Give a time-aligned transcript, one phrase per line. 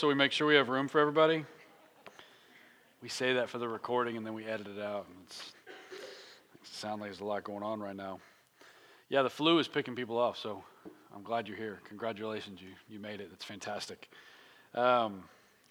[0.00, 1.44] so we make sure we have room for everybody.
[3.02, 5.06] We say that for the recording and then we edit it out.
[5.26, 5.52] It's,
[6.54, 8.18] it sounds like there's a lot going on right now.
[9.10, 10.64] Yeah, the flu is picking people off, so
[11.14, 11.80] I'm glad you're here.
[11.86, 13.28] Congratulations, you, you made it.
[13.28, 14.08] That's fantastic.
[14.74, 15.22] Um,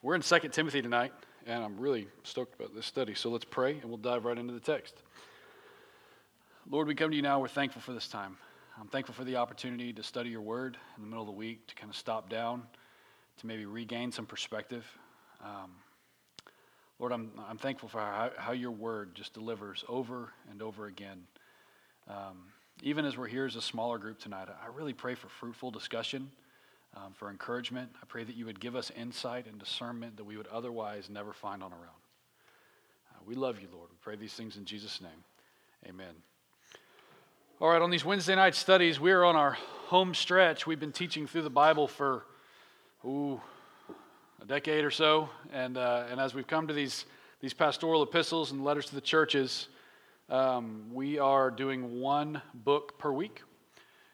[0.03, 1.11] we're in 2 Timothy tonight,
[1.47, 3.15] and I'm really stoked about this study.
[3.15, 5.01] So let's pray and we'll dive right into the text.
[6.69, 7.39] Lord, we come to you now.
[7.39, 8.37] We're thankful for this time.
[8.79, 11.65] I'm thankful for the opportunity to study your word in the middle of the week,
[11.65, 12.67] to kind of stop down,
[13.39, 14.85] to maybe regain some perspective.
[15.43, 15.71] Um,
[16.99, 21.23] Lord, I'm, I'm thankful for how, how your word just delivers over and over again.
[22.07, 22.37] Um,
[22.83, 26.29] even as we're here as a smaller group tonight, I really pray for fruitful discussion,
[26.95, 27.89] um, for encouragement.
[28.01, 31.33] I pray that you would give us insight and discernment that we would otherwise never
[31.33, 32.01] find on our own.
[33.11, 33.89] Uh, we love you, Lord.
[33.91, 35.23] We pray these things in Jesus' name.
[35.87, 36.13] Amen.
[37.61, 40.65] All right, on these Wednesday night studies, we are on our home stretch.
[40.65, 42.23] We've been teaching through the Bible for,
[43.05, 43.39] ooh,
[44.41, 45.29] a decade or so.
[45.53, 47.05] And, uh, and as we've come to these,
[47.39, 49.69] these pastoral epistles and letters to the churches,
[50.29, 53.41] um, we are doing one book per week.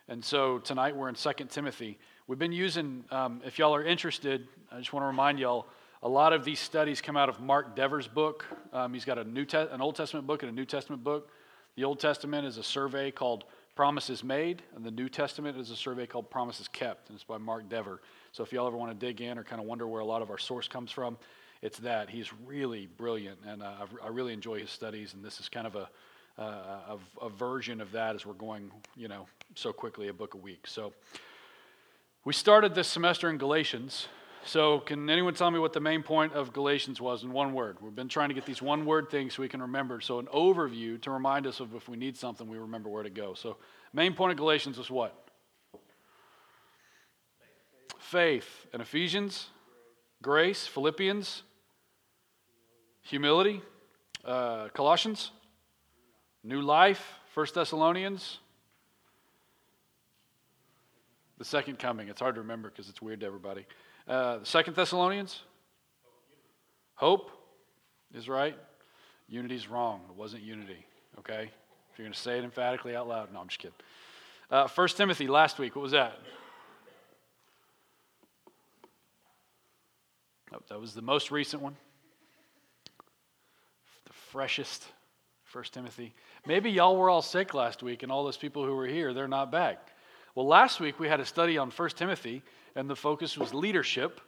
[0.07, 1.97] And so tonight we're in 2 Timothy.
[2.27, 5.65] We've been using, um, if y'all are interested, I just want to remind y'all,
[6.03, 8.45] a lot of these studies come out of Mark Dever's book.
[8.71, 11.31] Um, he's got a New Te- an Old Testament book and a New Testament book.
[11.75, 13.45] The Old Testament is a survey called
[13.75, 17.37] Promises Made, and the New Testament is a survey called Promises Kept, and it's by
[17.37, 18.01] Mark Dever.
[18.31, 20.21] So if y'all ever want to dig in or kind of wonder where a lot
[20.21, 21.17] of our source comes from,
[21.61, 22.09] it's that.
[22.09, 25.75] He's really brilliant, and uh, I really enjoy his studies, and this is kind of
[25.75, 25.89] a,
[26.39, 30.35] uh, a, a version of that as we're going, you know, so quickly, a book
[30.35, 30.67] a week.
[30.67, 30.93] So
[32.23, 34.07] we started this semester in Galatians,
[34.47, 37.77] so, can anyone tell me what the main point of Galatians was in one word?
[37.81, 39.99] We've been trying to get these one word things so we can remember.
[40.01, 43.09] So, an overview to remind us of if we need something, we remember where to
[43.09, 43.33] go.
[43.33, 43.57] So,
[43.91, 45.29] main point of Galatians was what?
[47.97, 48.67] Faith.
[48.71, 49.47] And Ephesians,
[50.21, 50.67] grace.
[50.67, 51.41] Philippians,
[53.01, 53.63] humility.
[54.23, 55.31] Uh, Colossians,
[56.43, 57.15] new life.
[57.33, 58.39] First Thessalonians,
[61.37, 62.07] the second coming.
[62.07, 63.65] It's hard to remember because it's weird to everybody.
[64.07, 65.41] Uh, Second Thessalonians?
[66.95, 67.31] Hope
[68.13, 68.57] is right.
[69.27, 70.01] Unity's wrong.
[70.09, 70.85] It wasn't unity.
[71.19, 71.49] Okay?
[71.91, 73.33] If you're going to say it emphatically out loud.
[73.33, 73.75] No, I'm just kidding.
[74.51, 75.75] Uh, 1 Timothy last week.
[75.75, 76.19] What was that?
[80.53, 81.75] Oh, that was the most recent one.
[84.05, 84.85] The freshest.
[85.51, 86.13] 1 Timothy.
[86.45, 89.27] Maybe y'all were all sick last week, and all those people who were here, they're
[89.27, 89.87] not back.
[90.35, 92.43] Well, last week we had a study on 1 Timothy,
[92.75, 94.21] and the focus was leadership.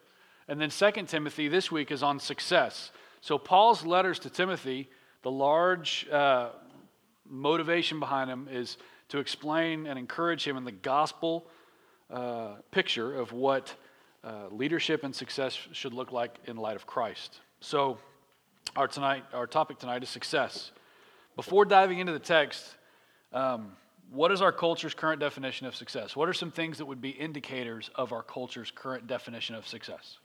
[0.47, 2.91] And then 2 Timothy this week is on success.
[3.21, 4.89] So, Paul's letters to Timothy,
[5.23, 6.49] the large uh,
[7.29, 8.77] motivation behind them is
[9.09, 11.47] to explain and encourage him in the gospel
[12.09, 13.75] uh, picture of what
[14.23, 17.39] uh, leadership and success should look like in light of Christ.
[17.59, 17.97] So,
[18.75, 20.71] our, tonight, our topic tonight is success.
[21.35, 22.75] Before diving into the text,
[23.33, 23.71] um,
[24.11, 26.15] what is our culture's current definition of success?
[26.15, 30.17] What are some things that would be indicators of our culture's current definition of success?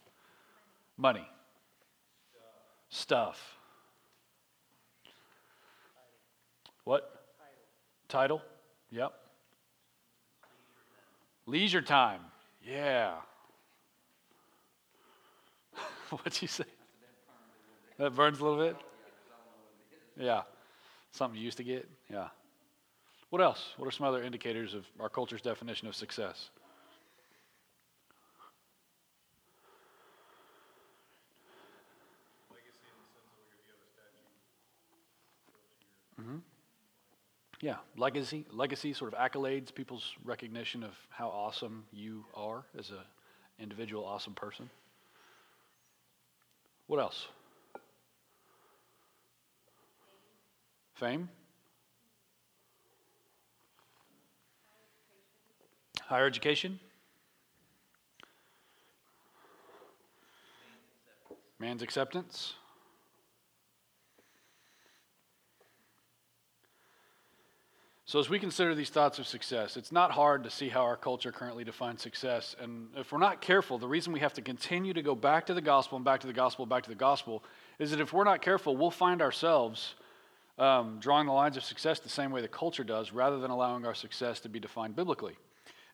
[0.97, 1.27] Money,
[2.89, 3.57] stuff.
[6.85, 7.25] What?
[8.09, 8.43] Title.
[8.91, 9.13] Yep.
[11.47, 12.21] Leisure time.
[12.65, 13.15] Yeah.
[16.11, 16.65] What'd you say?
[17.99, 18.77] That burns a little bit?
[20.17, 20.43] Yeah.
[21.13, 21.89] Something you used to get?
[22.11, 22.29] Yeah.
[23.33, 23.73] What else?
[23.79, 26.51] What are some other indicators of our culture's definition of success?
[36.21, 36.37] Mm-hmm.
[37.63, 42.99] Yeah, legacy, legacy, sort of accolades, people's recognition of how awesome you are as an
[43.59, 44.69] individual, awesome person.
[46.87, 47.29] What else?
[50.95, 51.29] Fame.
[56.13, 56.79] Higher education?
[61.59, 62.53] Man's acceptance?
[68.05, 70.99] So, as we consider these thoughts of success, it's not hard to see how our
[70.99, 72.55] culture currently defines success.
[72.61, 75.55] And if we're not careful, the reason we have to continue to go back to
[75.55, 77.43] the gospel and back to the gospel, back to the gospel,
[77.79, 79.95] is that if we're not careful, we'll find ourselves
[80.59, 83.87] um, drawing the lines of success the same way the culture does, rather than allowing
[83.87, 85.39] our success to be defined biblically.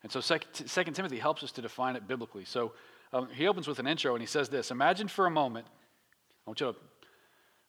[0.03, 2.45] And so Second Timothy helps us to define it biblically.
[2.45, 2.73] So
[3.13, 5.67] um, he opens with an intro and he says this Imagine for a moment,
[6.47, 6.79] I want you to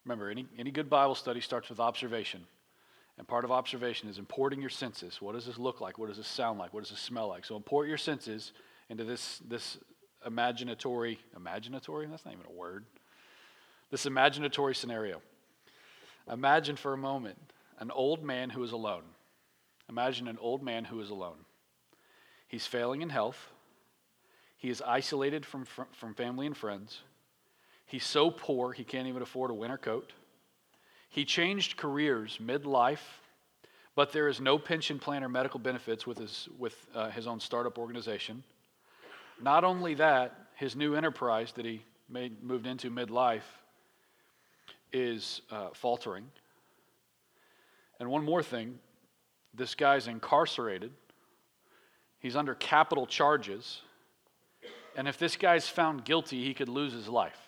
[0.06, 2.46] remember, any, any good Bible study starts with observation.
[3.18, 5.22] And part of observation is importing your senses.
[5.22, 5.98] What does this look like?
[5.98, 6.74] What does this sound like?
[6.74, 7.44] What does this smell like?
[7.44, 8.54] So import your senses
[8.90, 9.78] into this, this
[10.26, 12.10] imaginatory, imaginatory?
[12.10, 12.86] That's not even a word.
[13.92, 15.22] This imaginatory scenario.
[16.32, 17.38] Imagine for a moment
[17.80, 19.04] an old man who is alone.
[19.90, 21.38] Imagine an old man who is alone.
[22.50, 23.52] He's failing in health.
[24.58, 27.02] He is isolated from, from family and friends.
[27.86, 30.12] He's so poor he can't even afford a winter coat.
[31.10, 33.00] He changed careers midlife,
[33.96, 37.40] but there is no pension plan or medical benefits with his, with, uh, his own
[37.40, 38.44] startup organization.
[39.42, 43.48] Not only that, his new enterprise that he made, moved into midlife
[44.92, 46.26] is uh, faltering.
[48.00, 48.80] And one more thing
[49.54, 50.92] this guy's incarcerated,
[52.20, 53.82] he's under capital charges.
[54.96, 57.40] And if this guy's found guilty, he could lose his life.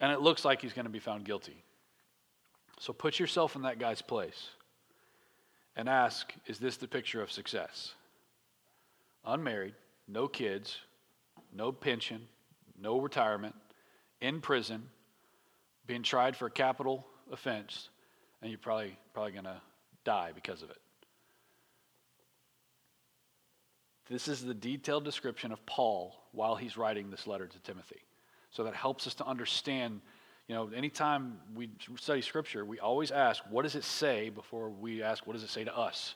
[0.00, 1.64] And it looks like he's going to be found guilty.
[2.78, 4.50] So put yourself in that guy's place
[5.76, 7.94] and ask is this the picture of success?
[9.24, 9.74] Unmarried,
[10.06, 10.78] no kids,
[11.52, 12.26] no pension,
[12.80, 13.54] no retirement,
[14.20, 14.88] in prison,
[15.86, 17.88] being tried for a capital offense,
[18.42, 19.60] and you're probably, probably going to
[20.04, 20.78] die because of it.
[24.10, 28.00] This is the detailed description of Paul while he's writing this letter to Timothy.
[28.50, 30.00] So that helps us to understand,
[30.46, 35.02] you know, anytime we study scripture, we always ask, what does it say before we
[35.02, 36.14] ask, what does it say to us?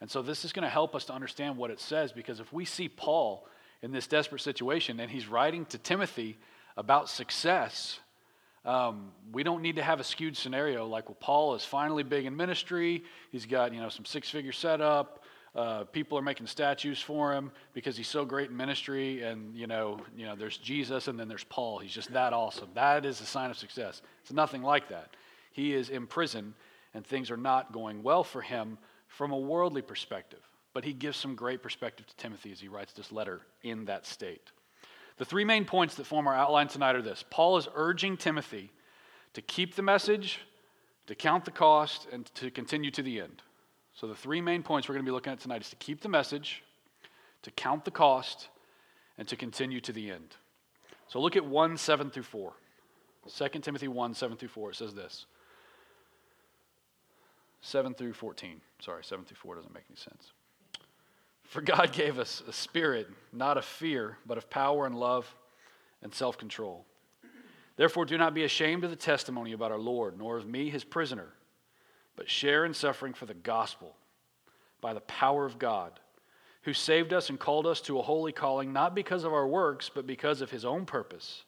[0.00, 2.52] And so this is going to help us to understand what it says because if
[2.52, 3.46] we see Paul
[3.82, 6.38] in this desperate situation and he's writing to Timothy
[6.76, 7.98] about success,
[8.64, 12.26] um, we don't need to have a skewed scenario like, well, Paul is finally big
[12.26, 13.02] in ministry.
[13.32, 15.21] He's got, you know, some six-figure setup.
[15.54, 19.22] Uh, people are making statues for him because he's so great in ministry.
[19.22, 21.78] And, you know, you know, there's Jesus and then there's Paul.
[21.78, 22.70] He's just that awesome.
[22.74, 24.00] That is a sign of success.
[24.22, 25.14] It's nothing like that.
[25.52, 26.54] He is in prison
[26.94, 28.78] and things are not going well for him
[29.08, 30.40] from a worldly perspective.
[30.74, 34.06] But he gives some great perspective to Timothy as he writes this letter in that
[34.06, 34.50] state.
[35.18, 38.72] The three main points that form our outline tonight are this Paul is urging Timothy
[39.34, 40.40] to keep the message,
[41.06, 43.42] to count the cost, and to continue to the end.
[43.94, 46.00] So, the three main points we're going to be looking at tonight is to keep
[46.00, 46.62] the message,
[47.42, 48.48] to count the cost,
[49.18, 50.36] and to continue to the end.
[51.08, 52.52] So, look at 1 7 through 4.
[53.28, 54.70] 2 Timothy 1 7 through 4.
[54.70, 55.26] It says this
[57.60, 58.60] 7 through 14.
[58.80, 60.32] Sorry, 7 through 4 doesn't make any sense.
[61.44, 65.32] For God gave us a spirit, not of fear, but of power and love
[66.02, 66.84] and self control.
[67.76, 70.84] Therefore, do not be ashamed of the testimony about our Lord, nor of me, his
[70.84, 71.28] prisoner,
[72.16, 73.96] but share in suffering for the gospel
[74.80, 75.98] by the power of God,
[76.62, 79.90] who saved us and called us to a holy calling, not because of our works,
[79.92, 81.44] but because of his own purpose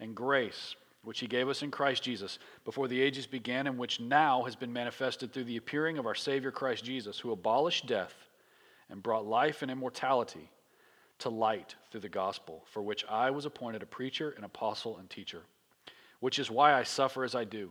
[0.00, 4.00] and grace, which he gave us in Christ Jesus before the ages began, and which
[4.00, 8.14] now has been manifested through the appearing of our Savior Christ Jesus, who abolished death
[8.90, 10.50] and brought life and immortality
[11.20, 15.08] to light through the gospel, for which I was appointed a preacher, an apostle, and
[15.08, 15.42] teacher,
[16.20, 17.70] which is why I suffer as I do.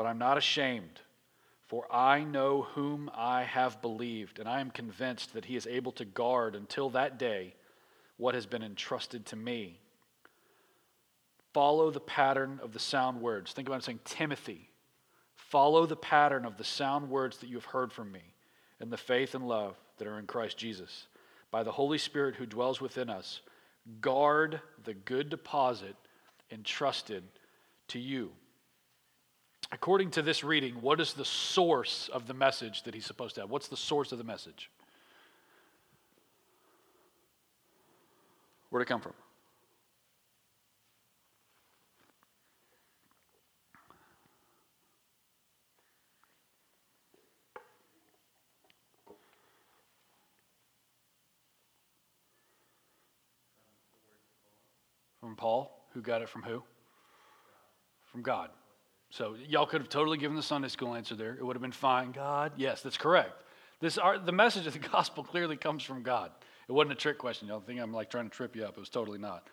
[0.00, 0.98] But I'm not ashamed,
[1.66, 5.92] for I know whom I have believed, and I am convinced that he is able
[5.92, 7.52] to guard until that day
[8.16, 9.78] what has been entrusted to me.
[11.52, 13.52] Follow the pattern of the sound words.
[13.52, 14.70] Think about it saying, Timothy,
[15.36, 18.32] follow the pattern of the sound words that you have heard from me
[18.80, 21.08] and the faith and love that are in Christ Jesus.
[21.50, 23.42] By the Holy Spirit who dwells within us,
[24.00, 25.94] guard the good deposit
[26.50, 27.22] entrusted
[27.88, 28.32] to you.
[29.72, 33.42] According to this reading, what is the source of the message that he's supposed to
[33.42, 33.50] have?
[33.50, 34.70] What's the source of the message?
[38.70, 39.12] Where'd it come from?
[55.20, 56.62] From Paul, who got it from who?
[58.10, 58.50] From God.
[59.10, 61.32] So y'all could have totally given the Sunday school answer there.
[61.32, 62.12] It would have been fine.
[62.12, 63.42] God, yes, that's correct.
[63.80, 66.30] This the message of the gospel clearly comes from God.
[66.68, 67.48] It wasn't a trick question.
[67.48, 68.76] Y'all think I'm like trying to trip you up.
[68.76, 69.48] It was totally not.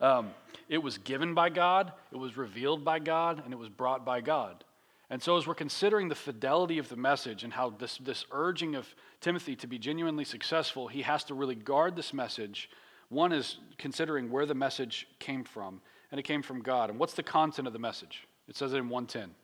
[0.00, 0.30] Um,
[0.68, 4.20] it was given by God, it was revealed by God, and it was brought by
[4.20, 4.62] God.
[5.10, 8.74] And so, as we're considering the fidelity of the message and how this, this urging
[8.74, 8.86] of
[9.20, 12.68] Timothy to be genuinely successful, he has to really guard this message
[13.08, 16.90] one is considering where the message came from, and it came from God.
[16.90, 18.27] And what's the content of the message?
[18.48, 19.34] It says it in 110.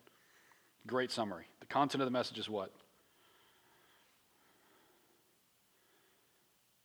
[0.87, 1.45] Great summary.
[1.61, 2.73] The content of the message is what?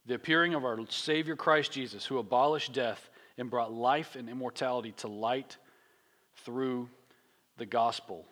[0.05, 4.91] The appearing of our Savior Christ Jesus, who abolished death and brought life and immortality
[4.97, 5.57] to light
[6.43, 6.89] through
[7.57, 8.25] the gospel.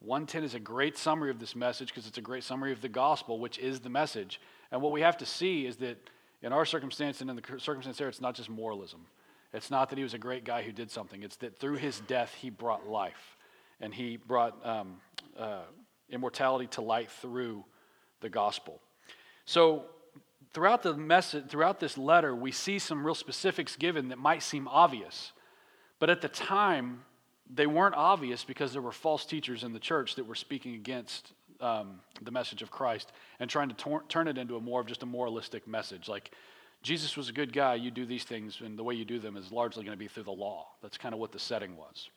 [0.00, 2.88] 110 is a great summary of this message because it's a great summary of the
[2.88, 4.40] gospel, which is the message.
[4.70, 5.96] And what we have to see is that
[6.42, 9.06] In our circumstance and in the circumstance there, it's not just moralism.
[9.52, 11.22] It's not that he was a great guy who did something.
[11.22, 13.36] It's that through his death, he brought life.
[13.80, 14.96] And he brought um,
[15.38, 15.62] uh,
[16.10, 17.64] immortality to light through
[18.20, 18.80] the gospel.
[19.44, 19.84] So,
[20.54, 24.68] throughout the message, throughout this letter, we see some real specifics given that might seem
[24.68, 25.32] obvious.
[25.98, 27.02] But at the time,
[27.52, 31.32] they weren't obvious because there were false teachers in the church that were speaking against
[31.60, 34.86] um, the message of Christ and trying to tor- turn it into a more of
[34.86, 36.08] just a moralistic message.
[36.08, 36.32] Like,
[36.82, 39.36] Jesus was a good guy, you do these things, and the way you do them
[39.36, 40.66] is largely going to be through the law.
[40.82, 42.10] That's kind of what the setting was.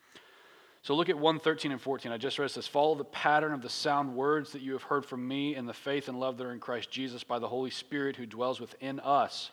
[0.81, 2.11] So look at 113 and 14.
[2.11, 2.67] I just read this.
[2.67, 5.73] Follow the pattern of the sound words that you have heard from me in the
[5.73, 8.99] faith and love that are in Christ Jesus by the Holy Spirit who dwells within
[8.99, 9.49] us.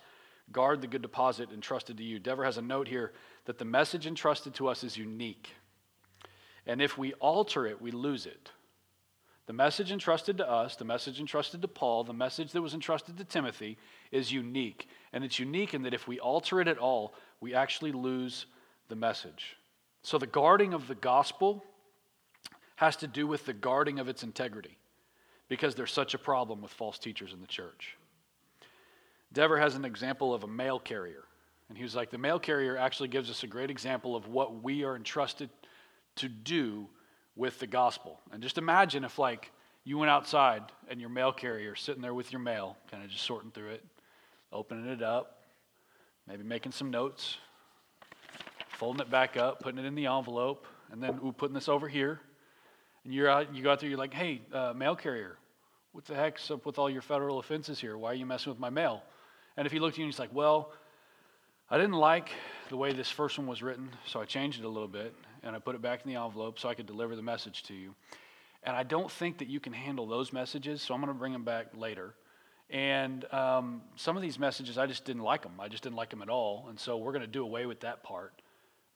[0.50, 2.18] Guard the good deposit entrusted to you.
[2.18, 3.12] Dever has a note here
[3.46, 5.54] that the message entrusted to us is unique.
[6.66, 8.50] And if we alter it, we lose it.
[9.46, 13.16] The message entrusted to us, the message entrusted to Paul, the message that was entrusted
[13.18, 13.76] to Timothy
[14.12, 14.88] is unique.
[15.12, 18.46] And it's unique in that if we alter it at all, we actually lose
[18.88, 19.56] the message.
[20.02, 21.64] So the guarding of the gospel
[22.76, 24.78] has to do with the guarding of its integrity
[25.48, 27.96] because there's such a problem with false teachers in the church.
[29.32, 31.24] Dever has an example of a mail carrier.
[31.68, 34.62] And he was like, the mail carrier actually gives us a great example of what
[34.62, 35.50] we are entrusted
[36.16, 36.86] to do
[37.36, 38.20] with the gospel.
[38.30, 39.50] And just imagine if, like,
[39.84, 43.24] you went outside and your mail carrier sitting there with your mail, kind of just
[43.24, 43.84] sorting through it,
[44.52, 45.42] opening it up,
[46.28, 47.38] maybe making some notes,
[48.78, 51.88] folding it back up, putting it in the envelope, and then ooh, putting this over
[51.88, 52.20] here.
[53.04, 55.36] And you're out, you go out there, you're like, hey, uh, mail carrier,
[55.92, 57.98] what the heck's up with all your federal offenses here?
[57.98, 59.02] Why are you messing with my mail?
[59.56, 60.72] And if he looked at you and he's like, well,
[61.68, 62.30] I didn't like
[62.68, 65.56] the way this first one was written, so I changed it a little bit and
[65.56, 67.94] I put it back in the envelope so I could deliver the message to you.
[68.64, 71.32] And I don't think that you can handle those messages, so I'm going to bring
[71.32, 72.14] them back later.
[72.70, 75.52] And um, some of these messages, I just didn't like them.
[75.58, 76.66] I just didn't like them at all.
[76.68, 78.40] And so we're going to do away with that part.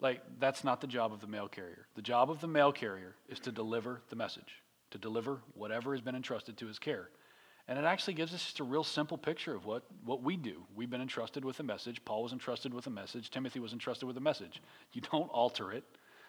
[0.01, 1.87] Like, that's not the job of the mail carrier.
[1.95, 4.63] The job of the mail carrier is to deliver the message,
[4.93, 7.09] to deliver whatever has been entrusted to his care.
[7.69, 10.63] And it actually gives us just a real simple picture of what, what we do.
[10.77, 12.05] We've been entrusted with a message.
[12.05, 13.31] Paul was entrusted with a message.
[13.31, 14.63] Timothy was entrusted with a message.
[14.93, 15.85] You don't alter it,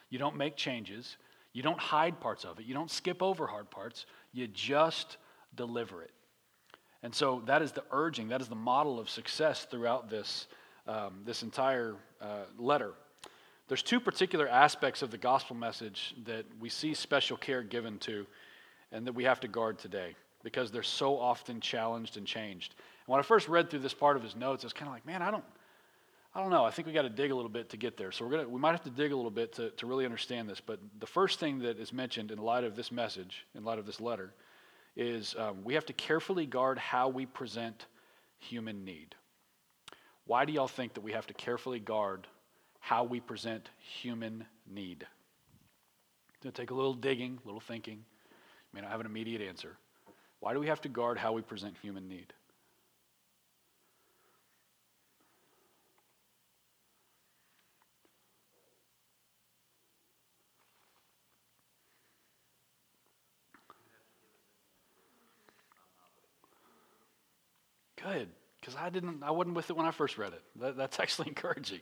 [0.10, 1.18] you don't make changes,
[1.54, 5.18] you don't hide parts of it, you don't skip over hard parts, you just
[5.56, 6.12] deliver it.
[7.04, 10.48] And so that is the urging, that is the model of success throughout this,
[10.88, 12.94] um, this entire uh, letter.
[13.68, 18.26] There's two particular aspects of the gospel message that we see special care given to
[18.92, 22.76] and that we have to guard today because they're so often challenged and changed.
[23.06, 24.94] And when I first read through this part of his notes, I was kind of
[24.94, 25.44] like, man, I don't,
[26.38, 26.66] I don't know.
[26.66, 28.12] I think we got to dig a little bit to get there.
[28.12, 30.48] So we're gonna, we might have to dig a little bit to, to really understand
[30.48, 30.62] this.
[30.62, 33.88] But the first thing that is mentioned in light of this message, in light of
[33.88, 34.36] this letter,
[34.96, 37.88] is um, we have to carefully guard how we present
[38.38, 39.16] human need.
[40.28, 42.28] Why do y'all think that we have to carefully guard
[42.82, 45.08] how we present human need?
[46.36, 47.96] It's to take a little digging, a little thinking.
[47.96, 49.76] You may not have an immediate answer.
[50.40, 52.32] Why do we have to guard how we present human need?
[68.14, 69.24] Good, because I didn't.
[69.24, 70.44] I wasn't with it when I first read it.
[70.60, 71.82] That, that's actually encouraging.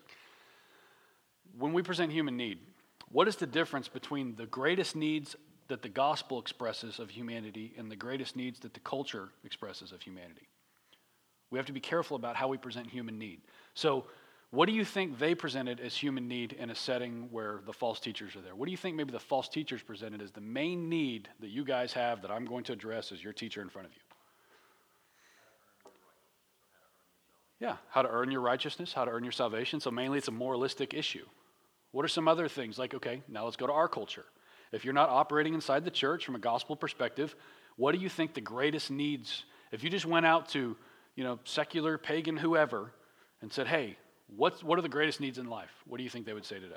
[1.58, 2.60] When we present human need,
[3.12, 5.36] what is the difference between the greatest needs
[5.68, 10.02] that the gospel expresses of humanity and the greatest needs that the culture expresses of
[10.02, 10.48] humanity.
[11.50, 13.42] We have to be careful about how we present human need.
[13.74, 14.06] So,
[14.52, 18.00] what do you think they presented as human need in a setting where the false
[18.00, 18.56] teachers are there?
[18.56, 21.66] What do you think maybe the false teachers presented as the main need that you
[21.66, 24.05] guys have that I'm going to address as your teacher in front of you?
[27.66, 29.80] Yeah, how to earn your righteousness, how to earn your salvation.
[29.80, 31.26] So, mainly it's a moralistic issue.
[31.94, 32.78] What are some other things?
[32.78, 34.26] Like, okay, now let's go to our culture.
[34.72, 37.36] If you're not operating inside the church from a gospel perspective,
[37.76, 39.46] what do you think the greatest needs?
[39.72, 40.78] If you just went out to,
[41.16, 42.92] you know, secular, pagan, whoever,
[43.42, 45.72] and said, hey, what's, what are the greatest needs in life?
[45.88, 46.76] What do you think they would say today?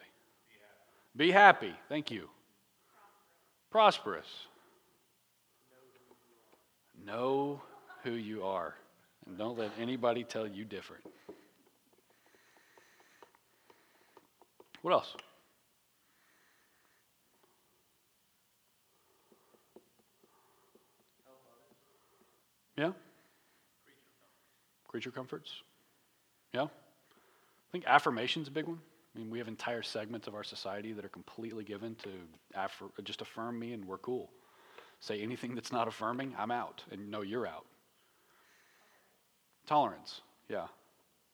[1.15, 1.67] Be happy.
[1.67, 1.81] Be happy.
[1.91, 2.31] Thank you.
[3.71, 4.47] Prosperous.
[7.05, 7.61] Know
[8.05, 8.75] who you are.
[9.29, 11.05] And don't let anybody tell you different.
[14.83, 15.15] What else?
[22.77, 22.93] Yeah?
[24.87, 25.53] Creature comforts?
[26.55, 26.63] Yeah?
[26.63, 28.79] I think affirmation's a big one.
[29.15, 32.09] I mean, we have entire segments of our society that are completely given to
[32.57, 34.31] affir- just affirm me and we're cool.
[35.01, 36.85] Say anything that's not affirming, I'm out.
[36.91, 37.67] And no, you're out.
[39.69, 40.23] Tolerance.
[40.49, 40.67] Yeah.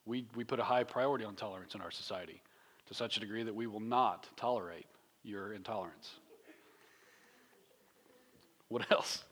[0.07, 2.43] We, we put a high priority on tolerance in our society
[2.87, 4.87] to such a degree that we will not tolerate
[5.23, 6.11] your intolerance.
[8.69, 9.23] What else?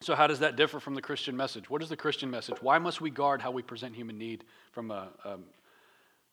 [0.00, 1.68] So, how does that differ from the Christian message?
[1.68, 2.56] What is the Christian message?
[2.62, 5.44] Why must we guard how we present human need from a, um,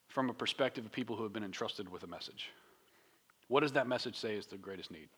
[0.08, 2.52] from a perspective of people who have been entrusted with a message?
[3.50, 5.10] What does that message say is the greatest need?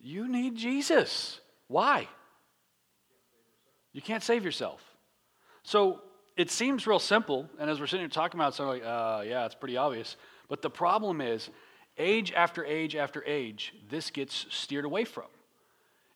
[0.00, 1.40] You need Jesus.
[1.66, 2.08] Why?
[3.92, 4.82] You can't save yourself.
[5.62, 6.00] So
[6.36, 9.22] it seems real simple, and as we're sitting here talking about it, so like, uh,
[9.26, 10.16] yeah, it's pretty obvious.
[10.48, 11.50] But the problem is,
[11.98, 15.26] age after age after age, this gets steered away from.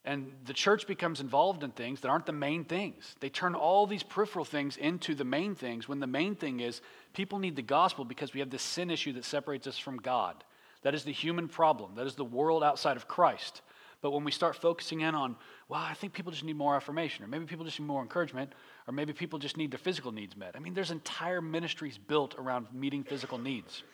[0.05, 3.15] And the church becomes involved in things that aren't the main things.
[3.21, 6.81] They turn all these peripheral things into the main things when the main thing is
[7.12, 10.43] people need the gospel because we have this sin issue that separates us from God.
[10.83, 13.62] That is the human problem, that is the world outside of Christ.
[14.03, 15.37] But when we start focusing in on,
[15.69, 18.53] well, I think people just need more affirmation, or maybe people just need more encouragement,
[18.89, 20.55] or maybe people just need their physical needs met.
[20.57, 23.85] I mean, there's entire ministries built around meeting physical needs.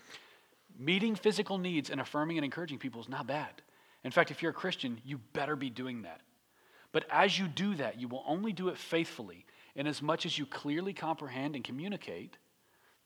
[0.78, 3.62] Meeting physical needs and affirming and encouraging people is not bad.
[4.02, 6.22] In fact, if you're a Christian, you better be doing that.
[6.90, 10.38] But as you do that, you will only do it faithfully in as much as
[10.38, 12.38] you clearly comprehend and communicate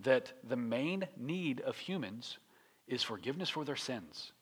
[0.01, 2.39] that the main need of humans
[2.87, 4.33] is forgiveness for their sins.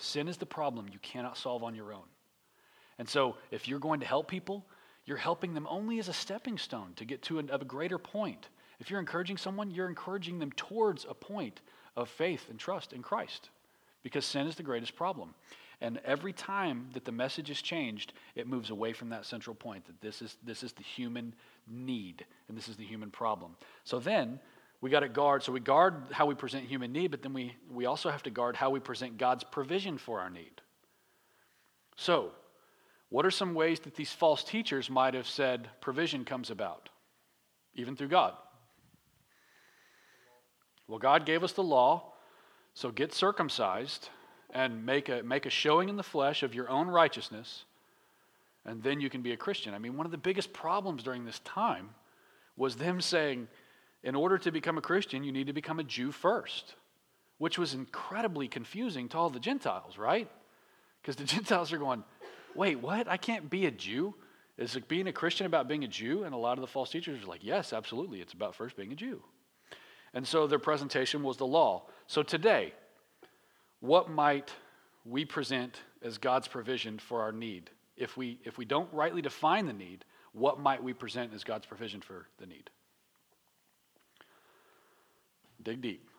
[0.00, 2.08] Sin is the problem you cannot solve on your own.
[2.98, 4.64] And so, if you're going to help people,
[5.04, 8.48] you're helping them only as a stepping stone to get to a, a greater point.
[8.78, 11.60] If you're encouraging someone, you're encouraging them towards a point
[11.96, 13.50] of faith and trust in Christ
[14.02, 15.34] because sin is the greatest problem.
[15.82, 19.86] And every time that the message is changed, it moves away from that central point
[19.86, 21.34] that this is, this is the human
[21.68, 23.56] need and this is the human problem.
[23.84, 24.40] So then
[24.80, 25.42] we got to guard.
[25.42, 28.30] So we guard how we present human need, but then we, we also have to
[28.30, 30.62] guard how we present God's provision for our need.
[31.96, 32.30] So,
[33.10, 36.88] what are some ways that these false teachers might have said provision comes about,
[37.74, 38.34] even through God?
[40.86, 42.12] Well, God gave us the law,
[42.72, 44.08] so get circumcised
[44.52, 47.64] and make a, make a showing in the flesh of your own righteousness,
[48.64, 49.74] and then you can be a Christian.
[49.74, 51.90] I mean, one of the biggest problems during this time
[52.56, 53.48] was them saying,
[54.02, 56.74] in order to become a Christian, you need to become a Jew first,
[57.38, 60.30] which was incredibly confusing to all the Gentiles, right?
[61.00, 62.04] Because the Gentiles are going,
[62.54, 63.08] wait, what?
[63.08, 64.14] I can't be a Jew?
[64.58, 66.24] Is being a Christian about being a Jew?
[66.24, 68.20] And a lot of the false teachers are like, yes, absolutely.
[68.20, 69.22] It's about first being a Jew.
[70.12, 71.86] And so their presentation was the law.
[72.06, 72.74] So today,
[73.80, 74.52] what might
[75.06, 77.70] we present as God's provision for our need?
[77.96, 81.66] If we, if we don't rightly define the need, what might we present as God's
[81.66, 82.68] provision for the need?
[85.62, 86.10] Dig deep.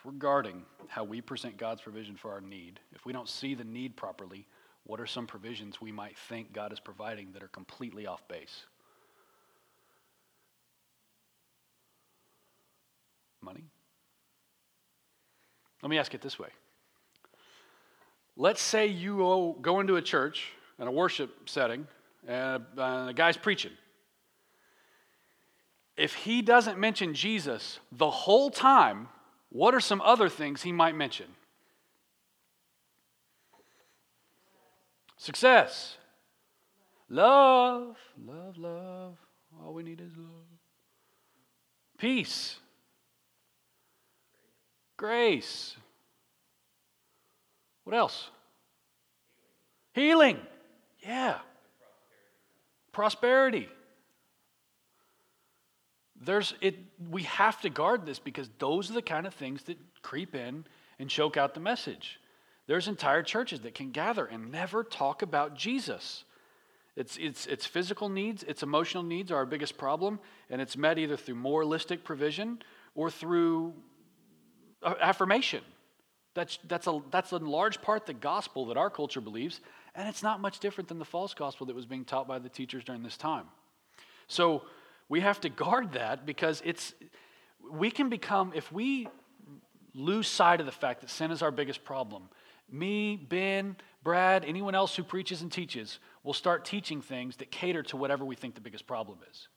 [0.00, 3.54] If we're guarding how we present God's provision for our need, if we don't see
[3.54, 4.46] the need properly,
[4.84, 8.64] what are some provisions we might think God is providing that are completely off base?
[13.42, 13.64] Money?
[15.82, 16.48] Let me ask it this way.
[18.36, 21.86] Let's say you go into a church and a worship setting
[22.26, 23.72] and a guy's preaching.
[25.96, 29.08] If he doesn't mention Jesus the whole time,
[29.50, 31.26] what are some other things he might mention?
[35.18, 35.98] Success.
[37.10, 37.98] Love.
[38.24, 39.18] Love, love.
[39.60, 40.46] All we need is love.
[41.98, 42.59] Peace.
[45.00, 45.76] Grace.
[47.84, 48.28] What else?
[49.94, 50.38] Healing.
[51.02, 51.38] Yeah.
[52.92, 53.66] Prosperity
[56.20, 56.76] there's it
[57.10, 60.64] we have to guard this because those are the kind of things that creep in
[60.98, 62.20] and choke out the message
[62.66, 66.24] there's entire churches that can gather and never talk about jesus
[66.96, 70.98] it's, it's, it's physical needs its emotional needs are our biggest problem and it's met
[70.98, 72.58] either through moralistic provision
[72.94, 73.72] or through
[74.82, 75.62] Uh, affirmation.
[76.34, 79.60] That's, that's, a, that's a large part the gospel that our culture believes
[79.94, 82.48] and it's not much different than the false gospel that was being taught by the
[82.48, 83.46] teachers during this time.
[84.28, 84.62] So
[85.08, 86.94] we have to guard that because it's
[87.70, 89.08] we can become if we
[89.92, 92.28] lose sight of the fact that sin is our biggest problem
[92.70, 97.82] me ben brad anyone else who preaches and teaches will start teaching things that cater
[97.82, 99.48] to whatever we think the biggest problem is.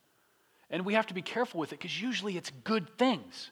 [0.70, 3.50] And we have to be careful with it because usually it's good things.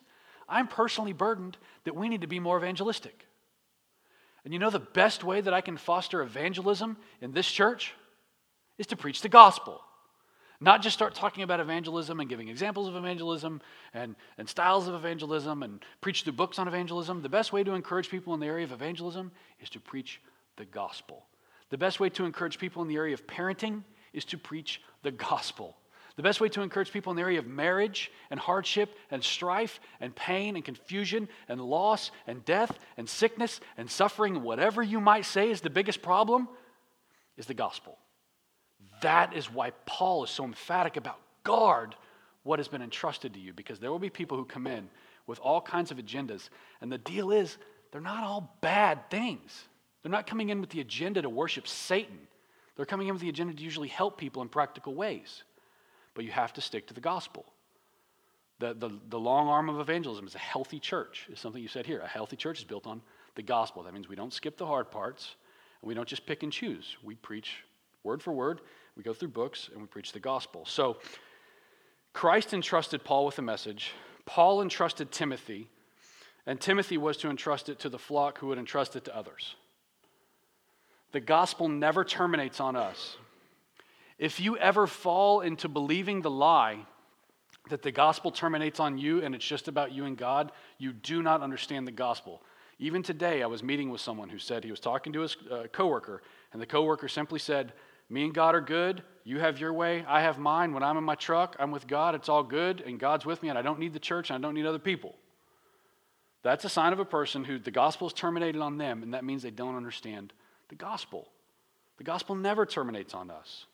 [0.49, 3.27] I'm personally burdened that we need to be more evangelistic.
[4.45, 7.95] And you know the best way that I can foster evangelism in this church
[8.79, 9.81] is to preach the gospel.
[10.61, 13.61] Not just start talking about evangelism and giving examples of evangelism
[13.95, 17.21] and, and styles of evangelism and preach through books on evangelism.
[17.21, 20.21] The best way to encourage people in the area of evangelism is to preach
[20.57, 21.27] the gospel.
[21.71, 25.11] The best way to encourage people in the area of parenting is to preach the
[25.11, 25.77] gospel.
[26.17, 29.81] The best way to encourage people in the area of marriage and hardship and strife
[30.01, 35.25] and pain and confusion and loss and death and sickness and suffering, whatever you might
[35.25, 36.49] say is the biggest problem,
[37.37, 37.97] is the gospel.
[39.01, 41.95] That is why Paul is so emphatic about guard
[42.43, 44.89] what has been entrusted to you, because there will be people who come in
[45.27, 46.49] with all kinds of agendas.
[46.81, 47.57] And the deal is,
[47.91, 49.69] they're not all bad things.
[50.03, 52.19] They're not coming in with the agenda to worship Satan.
[52.77, 55.45] They're coming in with the agenda to usually help people in practical ways.
[56.15, 57.47] But you have to stick to the gospel.
[58.59, 61.87] The, the, the long arm of evangelism is a healthy church, is something you said
[61.87, 62.01] here.
[62.01, 63.01] A healthy church is built on
[63.35, 63.83] the gospel.
[63.83, 65.35] That means we don't skip the hard parts,
[65.81, 66.97] and we don't just pick and choose.
[67.03, 67.65] We preach
[68.05, 68.61] word for word,
[68.97, 70.65] we go through books and we preach the gospel.
[70.67, 70.99] So
[72.13, 73.93] Christ entrusted Paul with a message.
[74.27, 75.69] Paul entrusted Timothy,
[76.47, 79.57] and Timothy was to entrust it to the flock who would entrust it to others.
[81.13, 83.17] The gospel never terminates on us.
[84.23, 86.87] If you ever fall into believing the lie
[87.71, 91.25] that the gospel terminates on you and it's just about you and God, you do
[91.25, 92.41] not understand the gospel.
[92.79, 95.65] Even today, I was meeting with someone who said he was talking to his uh,
[95.73, 97.73] coworker, and the coworker simply said,
[98.09, 99.03] me and God are good.
[99.25, 100.05] You have your way.
[100.07, 100.73] I have mine.
[100.73, 102.15] When I'm in my truck, I'm with God.
[102.15, 104.41] It's all good, and God's with me, and I don't need the church, and I
[104.47, 105.17] don't need other people.
[106.45, 109.25] That's a sign of a person who the gospel is terminated on them, and that
[109.25, 110.33] means they don't understand
[110.69, 111.27] the gospel.
[111.99, 113.67] The gospel never terminates on us.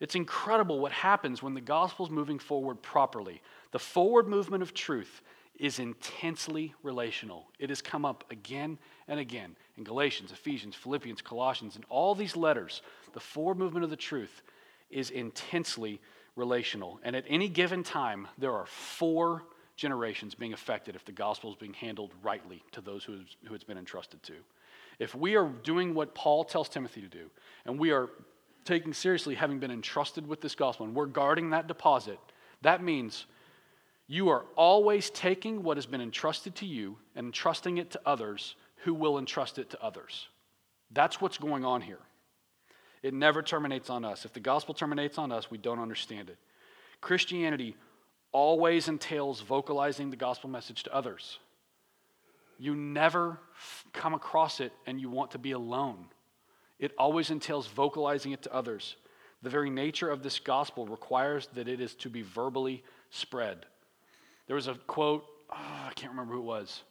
[0.00, 3.42] It's incredible what happens when the gospel is moving forward properly.
[3.70, 5.20] The forward movement of truth
[5.58, 7.46] is intensely relational.
[7.58, 12.34] It has come up again and again in Galatians, Ephesians, Philippians, Colossians, and all these
[12.34, 12.80] letters.
[13.12, 14.42] The forward movement of the truth
[14.90, 16.00] is intensely
[16.34, 16.98] relational.
[17.02, 19.44] And at any given time, there are four
[19.76, 23.64] generations being affected if the gospel is being handled rightly to those who, who it's
[23.64, 24.34] been entrusted to.
[24.98, 27.30] If we are doing what Paul tells Timothy to do,
[27.64, 28.10] and we are
[28.64, 32.18] taking seriously having been entrusted with this gospel, and we're guarding that deposit,
[32.62, 33.26] that means
[34.06, 38.56] you are always taking what has been entrusted to you and entrusting it to others
[38.84, 40.28] who will entrust it to others.
[40.90, 42.00] That's what's going on here.
[43.02, 44.24] It never terminates on us.
[44.24, 46.38] If the gospel terminates on us, we don't understand it.
[47.00, 47.76] Christianity
[48.32, 51.38] always entails vocalizing the gospel message to others.
[52.58, 53.38] You never
[53.92, 56.06] come across it and you want to be alone.
[56.80, 58.96] It always entails vocalizing it to others.
[59.42, 63.66] The very nature of this gospel requires that it is to be verbally spread.
[64.46, 66.82] There was a quote, oh, I can't remember who it was.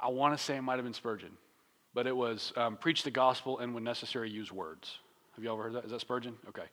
[0.00, 1.32] I want to say it might have been Spurgeon,
[1.94, 4.98] but it was um, preach the gospel and when necessary use words.
[5.34, 5.84] Have you ever heard that?
[5.84, 6.36] Is that Spurgeon?
[6.48, 6.66] Okay.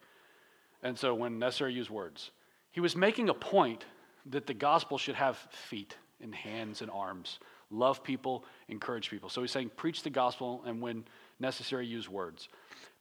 [0.84, 2.32] And so when necessary use words.
[2.72, 3.86] He was making a point
[4.26, 7.40] that the gospel should have feet and hands and arms.
[7.72, 9.30] Love people, encourage people.
[9.30, 11.06] So he's saying preach the gospel and when
[11.40, 12.50] necessary use words.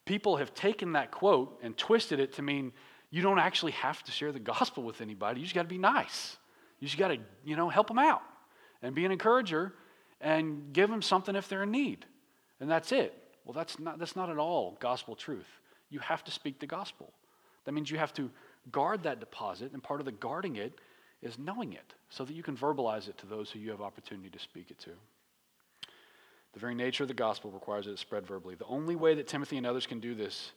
[0.05, 2.73] People have taken that quote and twisted it to mean
[3.11, 5.41] you don't actually have to share the gospel with anybody.
[5.41, 6.37] You just got to be nice.
[6.81, 8.23] You just got to, you know, help them out
[8.83, 9.73] and be an encourager
[10.21, 12.05] and give them something if they're in need.
[12.61, 13.15] And that's it.
[13.45, 15.49] Well, that's not, that's not at all gospel truth.
[15.91, 17.13] You have to speak the gospel.
[17.65, 18.31] That means you have to
[18.71, 20.75] guard that deposit, and part of the guarding it
[21.23, 24.31] is knowing it so that you can verbalize it to those who you have opportunity
[24.31, 24.91] to speak it to.
[26.55, 28.55] The very nature of the gospel requires that it spread verbally.
[28.55, 30.53] The only way that Timothy and others can do this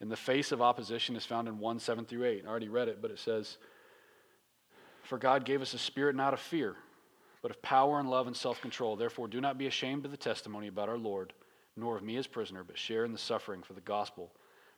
[0.00, 2.44] in the face of opposition is found in 1 7 through 8.
[2.44, 3.58] I already read it, but it says,
[5.04, 6.74] For God gave us a spirit not of fear,
[7.40, 8.96] but of power and love and self control.
[8.96, 11.32] Therefore, do not be ashamed of the testimony about our Lord,
[11.76, 14.32] nor of me as prisoner, but share in the suffering for the gospel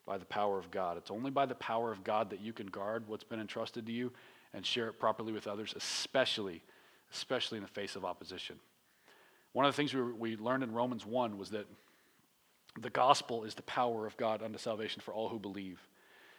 [0.07, 0.99] by the power of God.
[0.99, 3.93] It's only by the power of God that you can guard what's been entrusted to
[3.93, 4.13] you
[4.55, 6.63] and share it properly with others, especially,
[7.13, 8.57] especially in the face of opposition.
[9.53, 11.67] One of the things we, we learned in Romans 1 was that
[12.81, 15.81] the gospel is the power of God unto salvation for all who believe.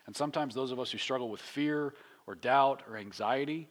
[0.08, 1.94] And sometimes those of us who struggle with fear
[2.28, 3.68] or doubt or anxiety,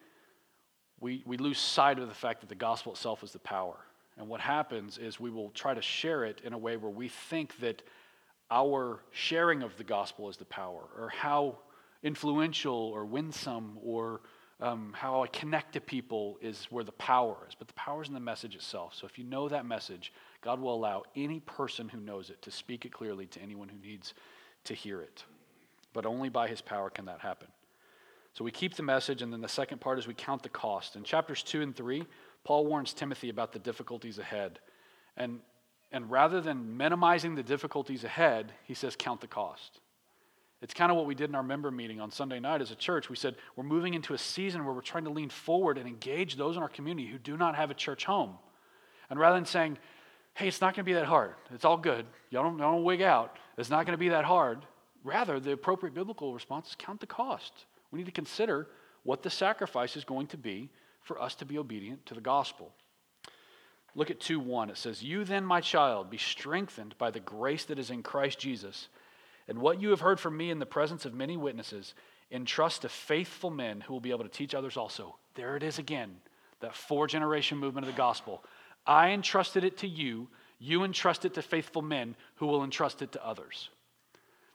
[1.00, 3.76] we, we lose sight of the fact that the gospel itself is the power.
[4.16, 7.08] And what happens is we will try to share it in a way where we
[7.08, 7.82] think that
[8.50, 11.58] our sharing of the gospel is the power, or how
[12.02, 14.20] influential or winsome or
[14.60, 17.54] um, how I connect to people is where the power is.
[17.54, 18.94] But the power is in the message itself.
[18.94, 22.50] So if you know that message, God will allow any person who knows it to
[22.50, 24.14] speak it clearly to anyone who needs
[24.64, 25.24] to hear it.
[25.92, 27.48] But only by his power can that happen.
[28.32, 30.96] So we keep the message, and then the second part is we count the cost.
[30.96, 32.04] In chapters 2 and 3,
[32.42, 34.58] Paul warns Timothy about the difficulties ahead.
[35.16, 35.40] And,
[35.92, 39.80] and rather than minimizing the difficulties ahead, he says, count the cost.
[40.62, 42.76] It's kind of what we did in our member meeting on Sunday night as a
[42.76, 43.10] church.
[43.10, 46.36] We said, we're moving into a season where we're trying to lean forward and engage
[46.36, 48.38] those in our community who do not have a church home.
[49.10, 49.78] And rather than saying,
[50.34, 52.84] hey, it's not going to be that hard, it's all good, y'all don't, y'all don't
[52.84, 54.64] wig out, it's not going to be that hard.
[55.02, 57.66] Rather, the appropriate biblical response is count the cost.
[57.90, 58.68] We need to consider
[59.02, 60.70] what the sacrifice is going to be
[61.02, 62.72] for us to be obedient to the gospel.
[63.94, 64.70] Look at 2 1.
[64.70, 68.38] It says, You then, my child, be strengthened by the grace that is in Christ
[68.38, 68.88] Jesus.
[69.48, 71.94] And what you have heard from me in the presence of many witnesses,
[72.30, 75.16] entrust to faithful men who will be able to teach others also.
[75.34, 76.16] There it is again,
[76.60, 78.42] that four generation movement of the gospel.
[78.86, 80.28] I entrusted it to you,
[80.58, 83.68] you entrust it to faithful men who will entrust it to others.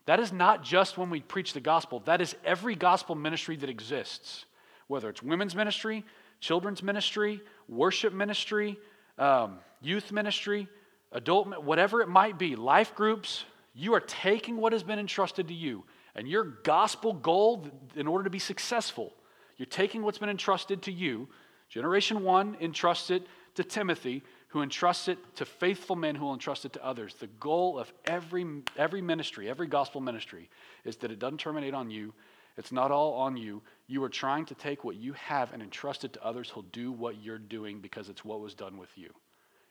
[0.05, 3.69] That is not just when we preach the gospel, that is every gospel ministry that
[3.69, 4.45] exists,
[4.87, 6.03] whether it's women's ministry,
[6.39, 8.79] children's ministry, worship ministry,
[9.17, 10.67] um, youth ministry,
[11.11, 13.43] adult, whatever it might be, life groups.
[13.73, 15.83] You are taking what has been entrusted to you,
[16.15, 19.13] and your gospel goal, in order to be successful,
[19.57, 21.27] you're taking what's been entrusted to you.
[21.69, 23.23] Generation one entrusts it
[23.55, 27.13] to Timothy, who entrusts it to faithful men who will entrust it to others.
[27.15, 28.45] The goal of every,
[28.77, 30.49] every ministry, every gospel ministry,
[30.83, 32.13] is that it doesn't terminate on you.
[32.57, 33.61] It's not all on you.
[33.87, 36.91] You are trying to take what you have and entrust it to others who'll do
[36.91, 39.13] what you're doing because it's what was done with you.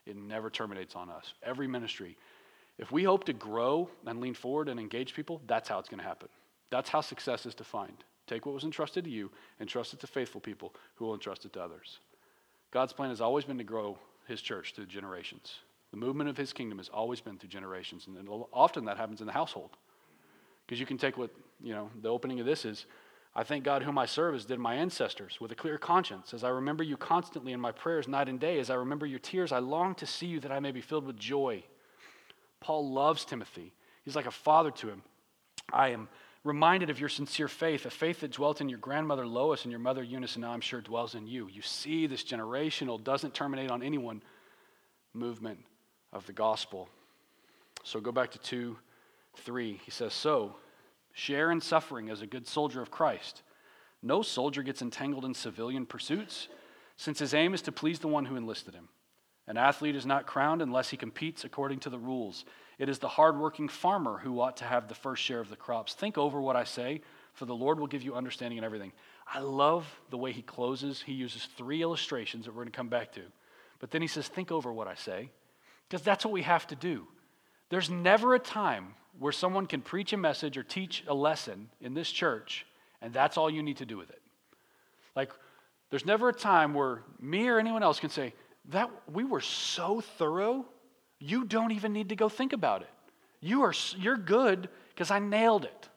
[0.06, 1.34] It never terminates on us.
[1.42, 2.16] Every ministry.
[2.78, 5.98] If we hope to grow and lean forward and engage people, that's how it's going
[5.98, 6.28] to happen.
[6.70, 8.04] That's how success is defined.
[8.26, 11.52] Take what was entrusted to you, entrust it to faithful people who will entrust it
[11.54, 11.98] to others.
[12.70, 15.54] God's plan has always been to grow his church through generations.
[15.90, 19.26] The movement of his kingdom has always been through generations, and often that happens in
[19.26, 19.70] the household.
[20.66, 21.30] Because you can take what,
[21.62, 22.84] you know, the opening of this is
[23.34, 26.34] I thank God whom I serve as did my ancestors with a clear conscience.
[26.34, 29.18] As I remember you constantly in my prayers night and day, as I remember your
[29.18, 31.62] tears, I long to see you that I may be filled with joy.
[32.60, 33.72] Paul loves Timothy.
[34.04, 35.02] He's like a father to him.
[35.72, 36.08] I am
[36.44, 39.80] reminded of your sincere faith, a faith that dwelt in your grandmother Lois and your
[39.80, 41.48] mother Eunice, and now I'm sure dwells in you.
[41.48, 44.22] You see this generational, doesn't terminate on anyone
[45.12, 45.58] movement
[46.12, 46.88] of the gospel.
[47.84, 48.76] So go back to 2
[49.36, 49.80] 3.
[49.84, 50.56] He says, So,
[51.12, 53.42] share in suffering as a good soldier of Christ.
[54.02, 56.48] No soldier gets entangled in civilian pursuits,
[56.96, 58.88] since his aim is to please the one who enlisted him.
[59.48, 62.44] An athlete is not crowned unless he competes according to the rules.
[62.78, 65.94] It is the hardworking farmer who ought to have the first share of the crops.
[65.94, 67.00] Think over what I say,
[67.32, 68.92] for the Lord will give you understanding in everything.
[69.26, 71.00] I love the way he closes.
[71.00, 73.22] He uses three illustrations that we're going to come back to.
[73.80, 75.30] But then he says, Think over what I say,
[75.88, 77.06] because that's what we have to do.
[77.70, 81.94] There's never a time where someone can preach a message or teach a lesson in
[81.94, 82.66] this church,
[83.00, 84.20] and that's all you need to do with it.
[85.16, 85.32] Like,
[85.90, 88.34] there's never a time where me or anyone else can say,
[88.68, 90.64] that we were so thorough,
[91.18, 92.90] you don't even need to go think about it.
[93.40, 95.88] You are you're good because I nailed it.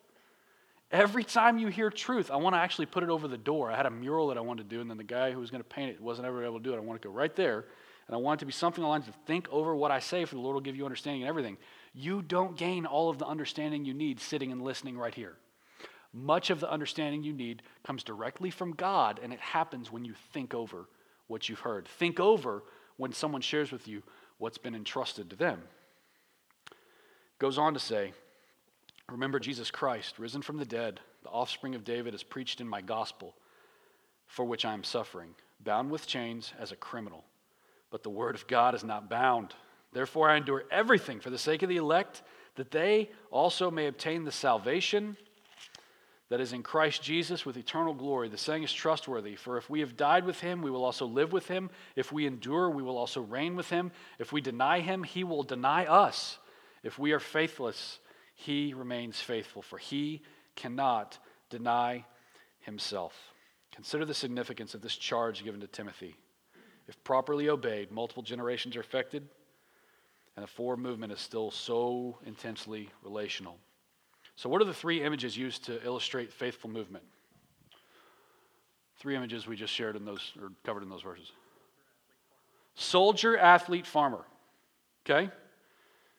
[0.92, 3.72] Every time you hear truth, I want to actually put it over the door.
[3.72, 5.50] I had a mural that I wanted to do, and then the guy who was
[5.50, 6.78] going to paint it wasn't ever able to do it.
[6.78, 7.66] I want to go right there,
[8.08, 10.36] and I want it to be something along to think over what I say, for
[10.36, 11.58] the Lord will give you understanding and everything.
[11.94, 15.38] You don't gain all of the understanding you need sitting and listening right here.
[16.14, 20.14] Much of the understanding you need comes directly from God, and it happens when you
[20.34, 20.88] think over
[21.32, 21.88] what you've heard.
[21.88, 22.64] Think over
[22.98, 24.04] when someone shares with you
[24.38, 25.62] what's been entrusted to them.
[27.40, 28.14] Goes on to say,
[29.10, 32.82] Remember Jesus Christ, risen from the dead, the offspring of David, is preached in my
[32.82, 33.36] gospel,
[34.28, 37.26] for which I am suffering, bound with chains as a criminal.
[37.90, 39.54] But the word of God is not bound.
[39.92, 42.22] Therefore, I endure everything for the sake of the elect,
[42.56, 45.18] that they also may obtain the salvation
[46.32, 48.30] that is in Christ Jesus with eternal glory.
[48.30, 49.36] The saying is trustworthy.
[49.36, 51.70] For if we have died with him, we will also live with him.
[51.98, 53.92] If we endure, we will also reign with him.
[54.18, 56.38] If we deny him, he will deny us.
[56.84, 58.00] If we are faithless,
[58.34, 60.22] he remains faithful, for he
[60.56, 61.18] cannot
[61.50, 62.06] deny
[62.62, 63.14] himself.
[63.76, 66.16] Consider the significance of this charge given to Timothy.
[66.88, 69.28] If properly obeyed, multiple generations are affected,
[70.38, 73.58] and the four movement is still so intensely relational.
[74.42, 77.04] So, what are the three images used to illustrate faithful movement?
[78.98, 81.32] Three images we just shared in those, or covered in those verses.
[82.74, 84.26] Soldier, athlete, farmer.
[85.06, 85.30] Okay?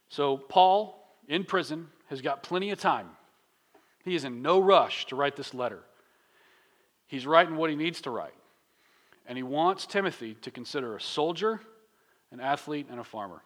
[0.08, 3.08] So, Paul, in prison, has got plenty of time.
[4.04, 5.80] He is in no rush to write this letter.
[7.08, 8.34] He's writing what he needs to write.
[9.26, 11.60] And he wants Timothy to consider a soldier,
[12.30, 13.42] an athlete, and a farmer.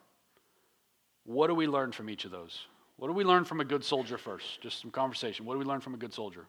[1.23, 2.67] What do we learn from each of those?
[2.97, 4.59] What do we learn from a good soldier first?
[4.61, 5.45] Just some conversation.
[5.45, 6.45] What do we learn from a good soldier?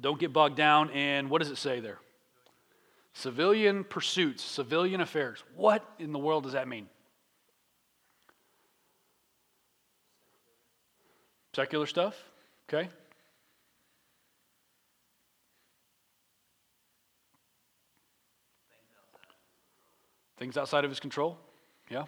[0.00, 1.98] Don't get bogged down in what does it say there?
[3.14, 5.42] Civilian pursuits, civilian affairs.
[5.56, 6.88] What in the world does that mean?
[11.54, 12.16] Secular stuff?
[12.68, 12.88] Okay.
[20.36, 21.38] Things outside of his control?
[21.90, 22.04] Yeah.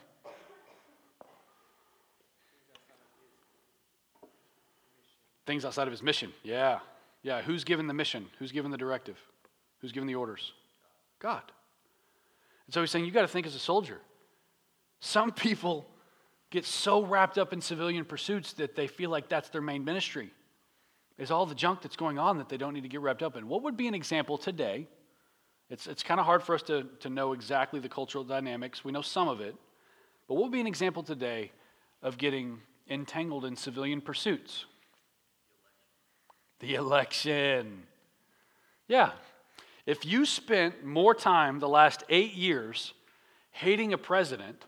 [5.47, 6.33] Things outside of his mission.
[6.43, 6.81] Yeah.
[7.23, 7.43] Yeah.
[7.43, 8.27] Who's given the mission?
[8.39, 9.17] Who's given the directive?
[9.81, 10.53] Who's given the orders?
[11.19, 11.43] God.
[12.67, 14.01] And so he's saying you got to think as a soldier.
[15.01, 15.87] Some people
[16.51, 20.33] get so wrapped up in civilian pursuits that they feel like that's their main ministry.
[21.19, 23.37] Is all the junk that's going on that they don't need to get wrapped up
[23.37, 23.49] in.
[23.49, 24.87] What would be an example today?
[25.71, 28.85] It's, it's kind of hard for us to, to know exactly the cultural dynamics.
[28.85, 29.55] We know some of it.
[30.29, 31.53] But would be an example today
[32.03, 34.65] of getting entangled in civilian pursuits?
[36.61, 37.85] The election.
[38.89, 39.13] Yeah.
[39.85, 42.93] If you spent more time the last eight years
[43.51, 44.65] hating a president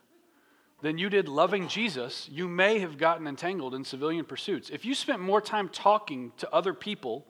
[0.80, 4.70] than you did loving Jesus, you may have gotten entangled in civilian pursuits.
[4.70, 7.26] If you spent more time talking to other people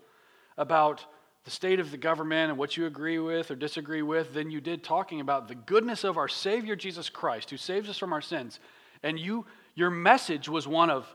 [0.58, 1.06] about
[1.44, 4.60] the state of the government and what you agree with or disagree with than you
[4.60, 8.20] did talking about the goodness of our Savior Jesus Christ, who saves us from our
[8.20, 8.60] sins,
[9.02, 11.06] and you, your message was one of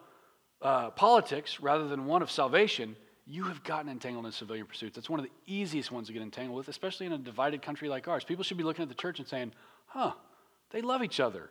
[0.61, 4.95] uh, politics rather than one of salvation, you have gotten entangled in civilian pursuits.
[4.95, 7.89] That's one of the easiest ones to get entangled with, especially in a divided country
[7.89, 8.23] like ours.
[8.23, 9.53] People should be looking at the church and saying,
[9.87, 10.13] huh,
[10.71, 11.49] they love each other.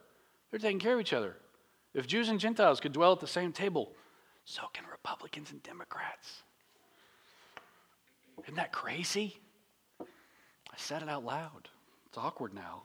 [0.51, 1.37] They're taking care of each other.
[1.95, 3.93] If Jews and Gentiles could dwell at the same table,
[4.45, 6.43] so can Republicans and Democrats.
[8.45, 9.39] Isn't that crazy?
[10.01, 11.69] I said it out loud.
[12.07, 12.83] It's awkward now.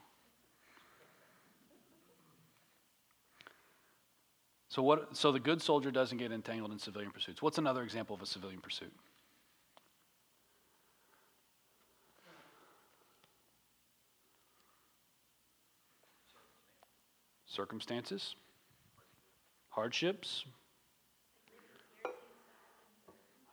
[4.69, 7.41] So, what, so the good soldier doesn't get entangled in civilian pursuits.
[7.41, 8.93] What's another example of a civilian pursuit?
[17.47, 18.35] Circumstances,
[19.69, 20.45] hardships.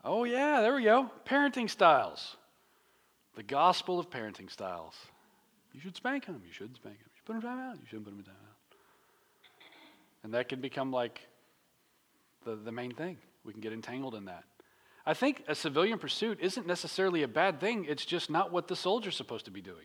[0.04, 1.10] Oh, yeah, there we go.
[1.24, 2.36] Parenting styles.
[3.36, 4.94] The gospel of parenting styles.
[5.72, 6.42] You should spank him.
[6.46, 7.06] You shouldn't spank him.
[7.06, 7.76] You should put him down out.
[7.76, 8.76] You shouldn't put him down out.
[10.22, 11.20] And that can become like
[12.44, 13.16] the, the main thing.
[13.44, 14.44] We can get entangled in that.
[15.06, 18.76] I think a civilian pursuit isn't necessarily a bad thing, it's just not what the
[18.76, 19.84] soldier's supposed to be doing.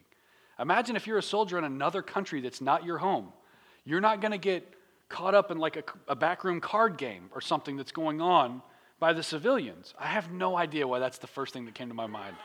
[0.59, 3.31] Imagine if you're a soldier in another country that's not your home.
[3.85, 4.73] You're not going to get
[5.07, 8.61] caught up in like a, a backroom card game or something that's going on
[8.99, 9.93] by the civilians.
[9.97, 12.35] I have no idea why that's the first thing that came to my mind.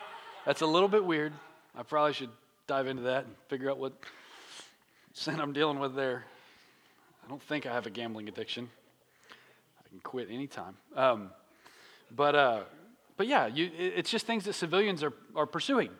[0.46, 1.32] That's a little bit weird.
[1.76, 2.30] I probably should
[2.66, 3.92] dive into that and figure out what
[5.12, 6.24] sin I'm dealing with there.
[7.24, 8.68] I don't think I have a gambling addiction.
[9.78, 10.76] I can quit anytime.
[10.94, 11.30] Um,
[12.14, 12.60] but, uh,
[13.16, 15.90] but yeah, you, it's just things that civilians are, are pursuing.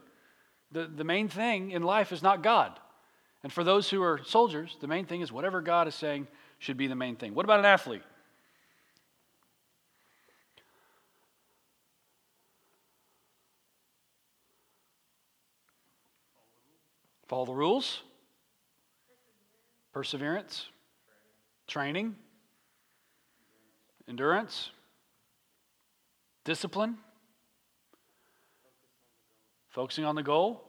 [0.73, 2.79] The, the main thing in life is not God.
[3.43, 6.77] And for those who are soldiers, the main thing is whatever God is saying should
[6.77, 7.35] be the main thing.
[7.35, 8.03] What about an athlete?
[17.27, 18.03] Follow the rules.
[19.93, 20.67] Perseverance.
[21.67, 22.17] Training.
[24.09, 24.71] Endurance.
[26.45, 26.99] Discipline.
[29.71, 30.63] Focusing on the goal.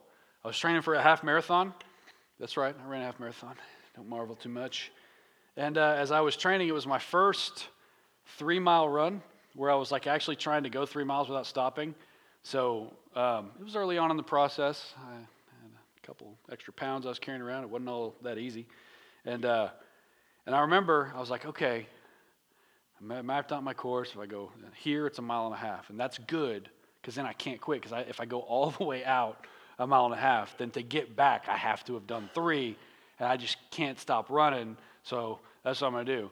[0.43, 1.73] I was training for a half marathon.
[2.39, 3.55] That's right, I ran a half marathon.
[3.95, 4.91] Don't marvel too much.
[5.57, 7.67] And uh, as I was training, it was my first
[8.37, 9.21] three mile run
[9.55, 11.95] where I was like actually trying to go three miles without stopping.
[12.43, 14.93] So um, it was early on in the process.
[14.97, 15.17] I
[16.05, 17.63] couple extra pounds I was carrying around.
[17.63, 18.67] It wasn't all that easy.
[19.25, 19.69] And, uh,
[20.45, 21.87] and I remember I was like, okay,
[23.01, 24.11] I mapped out my course.
[24.11, 25.89] If I go here, it's a mile and a half.
[25.89, 26.69] And that's good
[27.01, 29.45] because then I can't quit because if I go all the way out,
[29.79, 30.57] a mile and a half.
[30.57, 32.77] Then to get back, I have to have done three,
[33.19, 34.77] and I just can't stop running.
[35.03, 36.31] So that's what I'm gonna do.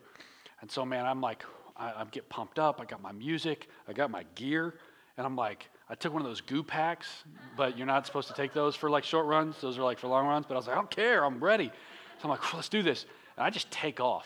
[0.61, 1.43] And so, man, I'm like,
[1.75, 2.79] I, I get pumped up.
[2.79, 4.75] I got my music, I got my gear,
[5.17, 7.23] and I'm like, I took one of those goo packs,
[7.55, 9.61] but you're not supposed to take those for like short runs.
[9.61, 10.47] Those are like for long runs.
[10.47, 11.23] But I was like, I don't care.
[11.23, 11.67] I'm ready.
[11.67, 13.05] So I'm like, well, let's do this.
[13.37, 14.25] And I just take off.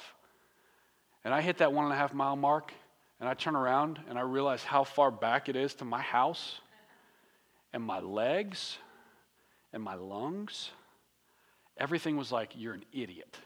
[1.26, 2.72] And I hit that one and a half mile mark,
[3.20, 6.61] and I turn around and I realize how far back it is to my house,
[7.74, 8.78] and my legs
[9.74, 10.72] and my lungs,
[11.76, 13.38] everything was like, you're an idiot.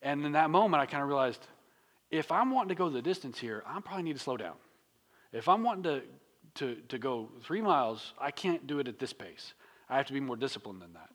[0.00, 1.46] And in that moment, I kind of realized
[2.10, 4.54] if I'm wanting to go the distance here, I probably need to slow down.
[5.30, 6.02] If I'm wanting to,
[6.56, 9.54] to, to go three miles, I can't do it at this pace.
[9.88, 11.10] I have to be more disciplined than that.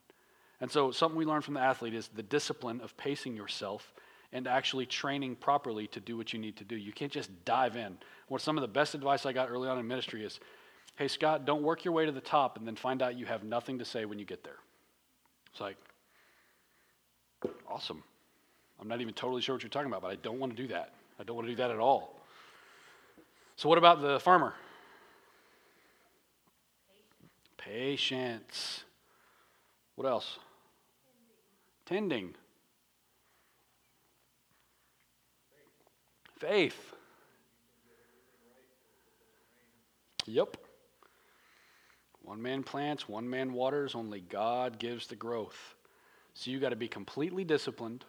[0.62, 3.94] And so, something we learn from the athlete is the discipline of pacing yourself
[4.34, 6.76] and actually training properly to do what you need to do.
[6.76, 7.98] You can't just dive in.
[8.28, 10.40] What some of the best advice I got early on in ministry is
[10.98, 13.42] hey, Scott, don't work your way to the top and then find out you have
[13.42, 14.58] nothing to say when you get there.
[15.50, 15.78] It's like,
[17.70, 18.04] awesome.
[18.82, 20.68] I'm not even totally sure what you're talking about, but I don't want to do
[20.74, 20.94] that.
[21.18, 22.20] I don't want to do that at all.
[23.56, 24.54] So, what about the farmer?
[27.60, 28.84] Patience.
[29.96, 30.40] What else?
[31.86, 32.34] Tending.
[36.38, 36.94] Faith.
[40.26, 40.58] Yep.
[42.22, 45.76] One man plants, one man waters, only God gives the growth.
[46.36, 48.06] So you got to be completely disciplined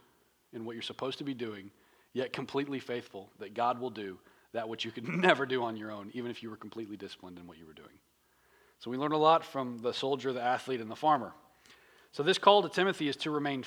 [0.53, 1.70] in what you're supposed to be doing,
[2.12, 4.18] yet completely faithful that God will do
[4.53, 7.38] that which you could never do on your own, even if you were completely disciplined
[7.38, 7.98] in what you were doing.
[8.80, 11.32] So we learn a lot from the soldier, the athlete, and the farmer.
[12.12, 13.64] So this call to Timothy is to remain.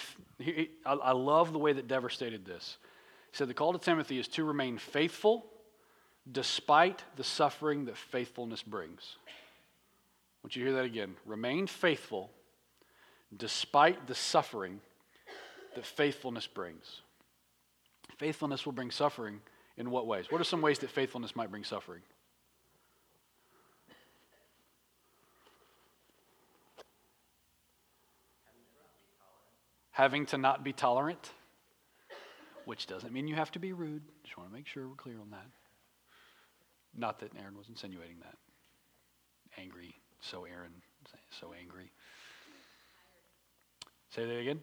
[0.85, 2.77] I love the way that Dever stated this.
[3.31, 5.45] He said the call to Timothy is to remain faithful
[6.31, 9.17] despite the suffering that faithfulness brings.
[9.27, 9.31] I
[10.43, 11.15] want you to hear that again.
[11.25, 12.29] Remain faithful
[13.35, 14.81] despite the suffering
[15.75, 17.01] that faithfulness brings.
[18.17, 19.41] Faithfulness will bring suffering
[19.77, 20.25] in what ways?
[20.29, 22.01] What are some ways that faithfulness might bring suffering?
[29.93, 31.31] Having to not be tolerant,
[32.65, 34.01] which doesn't mean you have to be rude.
[34.23, 35.45] Just want to make sure we're clear on that.
[36.95, 38.35] Not that Aaron was insinuating that.
[39.57, 40.73] Angry, so Aaron,
[41.39, 41.91] so angry.
[44.09, 44.61] Say that again.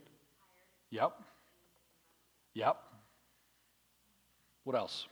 [0.91, 1.13] Yep.
[2.55, 2.77] Yep.
[4.65, 5.07] What else?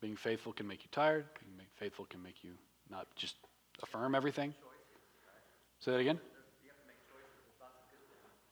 [0.00, 1.26] Being faithful can make you tired.
[1.56, 2.52] Being faithful can make you
[2.90, 3.36] not just
[3.82, 4.54] affirm everything.
[5.80, 6.20] Say that again.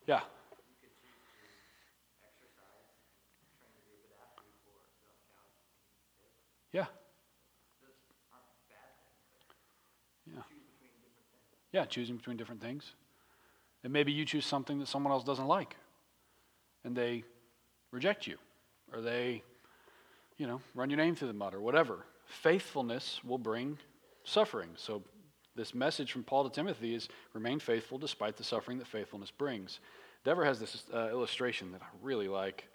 [0.05, 0.21] Yeah.
[6.71, 6.85] Yeah.
[10.27, 10.41] Yeah.
[11.71, 12.93] Yeah, choosing between different things.
[13.83, 15.75] And maybe you choose something that someone else doesn't like
[16.83, 17.23] and they
[17.91, 18.37] reject you
[18.93, 19.43] or they,
[20.37, 22.05] you know, run your name through the mud or whatever.
[22.25, 23.77] Faithfulness will bring
[24.23, 24.69] suffering.
[24.75, 25.03] So,
[25.55, 29.79] this message from Paul to Timothy is remain faithful despite the suffering that faithfulness brings.
[30.23, 32.67] Dever has this uh, illustration that I really like.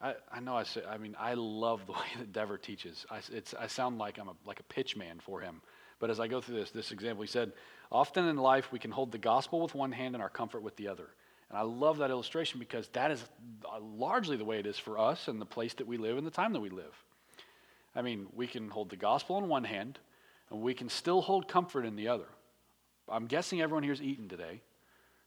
[0.00, 3.06] I, I know I say, I mean, I love the way that Dever teaches.
[3.10, 3.20] I,
[3.58, 5.60] I sound like I'm a, like a pitch man for him.
[6.00, 7.52] But as I go through this, this example, he said,
[7.92, 10.76] Often in life, we can hold the gospel with one hand and our comfort with
[10.76, 11.08] the other.
[11.48, 13.22] And I love that illustration because that is
[13.64, 16.26] uh, largely the way it is for us and the place that we live and
[16.26, 17.04] the time that we live.
[17.94, 20.00] I mean, we can hold the gospel in one hand
[20.50, 22.26] and we can still hold comfort in the other.
[23.08, 24.60] I'm guessing everyone here's eaten today.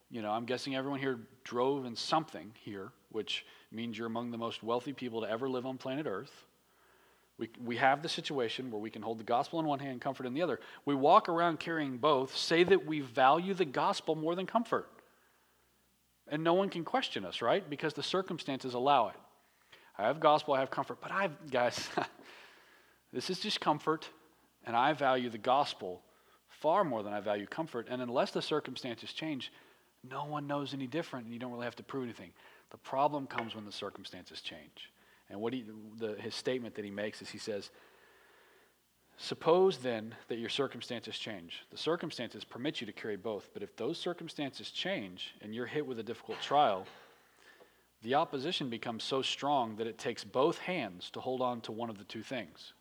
[0.09, 4.38] You know, I'm guessing everyone here drove in something here, which means you're among the
[4.38, 6.32] most wealthy people to ever live on planet Earth.
[7.38, 10.26] We, we have the situation where we can hold the gospel in one hand, comfort
[10.26, 10.59] in the other.
[10.86, 14.89] We walk around carrying both, say that we value the gospel more than comfort.
[16.30, 17.68] And no one can question us, right?
[17.70, 19.15] Because the circumstances allow it.
[19.97, 21.89] I have gospel, I have comfort, but I've, guys,
[23.13, 24.09] this is just comfort,
[24.68, 26.01] and I value the gospel
[26.49, 27.88] far more than I value comfort.
[27.89, 29.51] And unless the circumstances change,
[30.03, 32.32] no one knows any different, and you don't really have to prove anything.
[32.72, 34.91] The problem comes when the circumstances change.
[35.30, 35.65] And what he,
[35.97, 37.72] the, his statement that he makes is he says,
[39.20, 41.63] Suppose then that your circumstances change.
[41.72, 45.88] The circumstances permit you to carry both, but if those circumstances change and you're hit
[45.88, 46.86] with a difficult trial,
[48.03, 51.89] the opposition becomes so strong that it takes both hands to hold on to one
[51.89, 52.74] of the two things.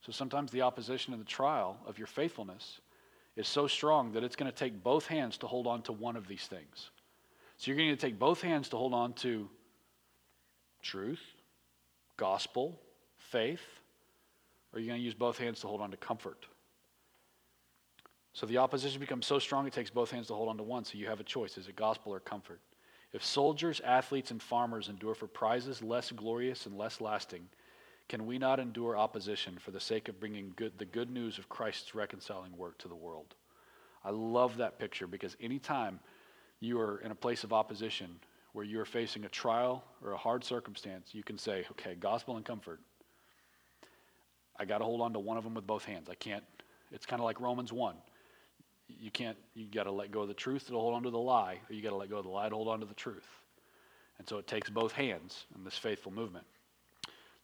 [0.00, 2.80] So sometimes the opposition in the trial of your faithfulness
[3.36, 6.16] is so strong that it's going to take both hands to hold on to one
[6.16, 6.90] of these things.
[7.56, 9.48] So you're going to take both hands to hold on to
[10.82, 11.20] truth
[12.16, 12.80] gospel,
[13.16, 13.60] faith,
[14.72, 16.46] or are you going to use both hands to hold on to comfort?
[18.32, 20.84] So the opposition becomes so strong it takes both hands to hold on to one.
[20.84, 22.60] So you have a choice is it gospel or comfort?
[23.12, 27.48] If soldiers, athletes, and farmers endure for prizes less glorious and less lasting,
[28.08, 31.48] can we not endure opposition for the sake of bringing good, the good news of
[31.48, 33.34] Christ's reconciling work to the world?
[34.04, 36.00] I love that picture because anytime
[36.60, 38.18] you are in a place of opposition,
[38.52, 42.44] where you're facing a trial or a hard circumstance, you can say, okay, gospel and
[42.44, 42.80] comfort.
[44.58, 46.08] I got to hold on to one of them with both hands.
[46.10, 46.42] I can't,
[46.90, 47.94] it's kind of like Romans 1.
[48.88, 51.18] You can't, you got to let go of the truth to hold on to the
[51.18, 52.94] lie, or you got to let go of the lie to hold on to the
[52.94, 53.28] truth.
[54.18, 56.46] And so it takes both hands in this faithful movement.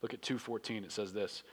[0.05, 1.45] Look at 2:14 it says this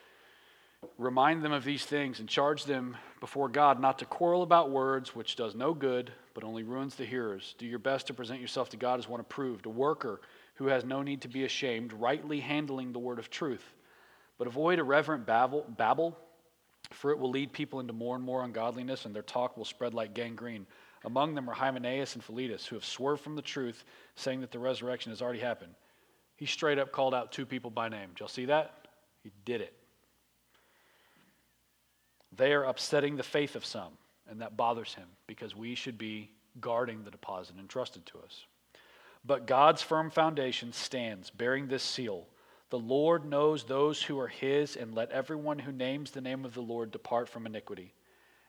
[0.97, 5.15] Remind them of these things and charge them before God not to quarrel about words,
[5.15, 7.55] which does no good, but only ruins the hearers.
[7.57, 10.19] Do your best to present yourself to God as one approved, a worker
[10.55, 13.73] who has no need to be ashamed, rightly handling the word of truth.
[14.37, 16.17] But avoid irreverent babble, babble,
[16.89, 19.93] for it will lead people into more and more ungodliness, and their talk will spread
[19.93, 20.67] like gangrene.
[21.05, 23.85] Among them are Hymenaeus and Philetus, who have swerved from the truth,
[24.15, 25.73] saying that the resurrection has already happened.
[26.41, 28.09] He straight up called out two people by name.
[28.09, 28.87] Did y'all see that?
[29.21, 29.75] He did it.
[32.35, 33.91] They are upsetting the faith of some,
[34.27, 38.47] and that bothers him because we should be guarding the deposit entrusted to us.
[39.23, 42.25] But God's firm foundation stands, bearing this seal
[42.71, 46.55] The Lord knows those who are his, and let everyone who names the name of
[46.55, 47.93] the Lord depart from iniquity.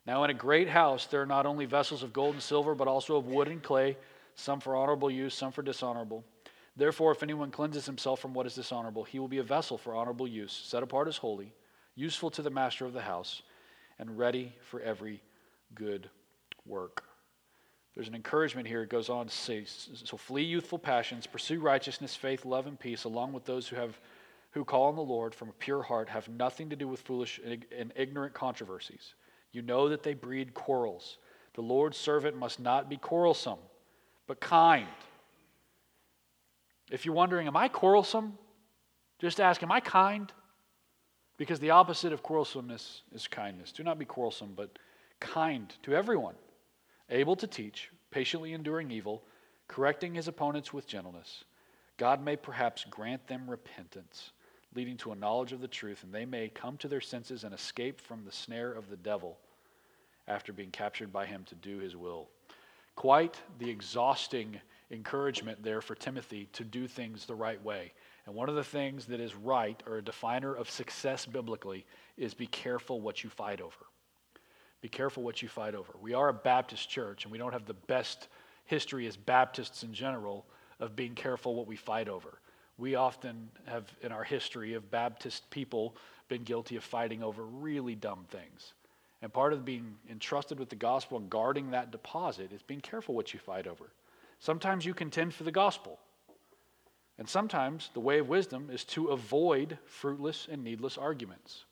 [0.06, 2.88] Now, in a great house, there are not only vessels of gold and silver, but
[2.88, 3.98] also of wood and clay,
[4.34, 6.24] some for honorable use, some for dishonorable.
[6.76, 9.94] Therefore, if anyone cleanses himself from what is dishonorable, he will be a vessel for
[9.94, 11.52] honorable use, set apart as holy,
[11.94, 13.42] useful to the master of the house,
[13.98, 15.22] and ready for every
[15.74, 16.08] good
[16.64, 17.04] work.
[17.94, 18.82] There's an encouragement here.
[18.82, 23.04] It goes on to say, so flee youthful passions, pursue righteousness, faith, love, and peace,
[23.04, 23.98] along with those who have
[24.52, 27.40] who call on the Lord from a pure heart, have nothing to do with foolish
[27.44, 29.14] and ignorant controversies.
[29.50, 31.16] You know that they breed quarrels.
[31.54, 33.58] The Lord's servant must not be quarrelsome,
[34.26, 34.86] but kind.
[36.92, 38.36] If you're wondering, am I quarrelsome?
[39.18, 40.30] Just ask, am I kind?
[41.38, 43.72] Because the opposite of quarrelsomeness is kindness.
[43.72, 44.78] Do not be quarrelsome, but
[45.18, 46.34] kind to everyone
[47.08, 49.22] able to teach, patiently enduring evil,
[49.68, 51.44] correcting his opponents with gentleness.
[51.96, 54.32] God may perhaps grant them repentance,
[54.74, 57.54] leading to a knowledge of the truth, and they may come to their senses and
[57.54, 59.38] escape from the snare of the devil
[60.28, 62.28] after being captured by him to do his will.
[62.96, 64.60] Quite the exhausting
[64.92, 67.92] encouragement there for Timothy to do things the right way.
[68.26, 71.86] And one of the things that is right, or a definer of success biblically,
[72.16, 73.86] is be careful what you fight over.
[74.80, 75.94] Be careful what you fight over.
[76.00, 78.28] We are a Baptist church, and we don't have the best
[78.64, 80.44] history as Baptists in general
[80.78, 82.38] of being careful what we fight over.
[82.78, 85.96] We often have, in our history of Baptist people,
[86.28, 88.74] been guilty of fighting over really dumb things.
[89.20, 93.14] And part of being entrusted with the gospel and guarding that deposit is being careful
[93.14, 93.92] what you fight over.
[94.42, 96.00] Sometimes you contend for the gospel.
[97.16, 101.64] And sometimes the way of wisdom is to avoid fruitless and needless arguments.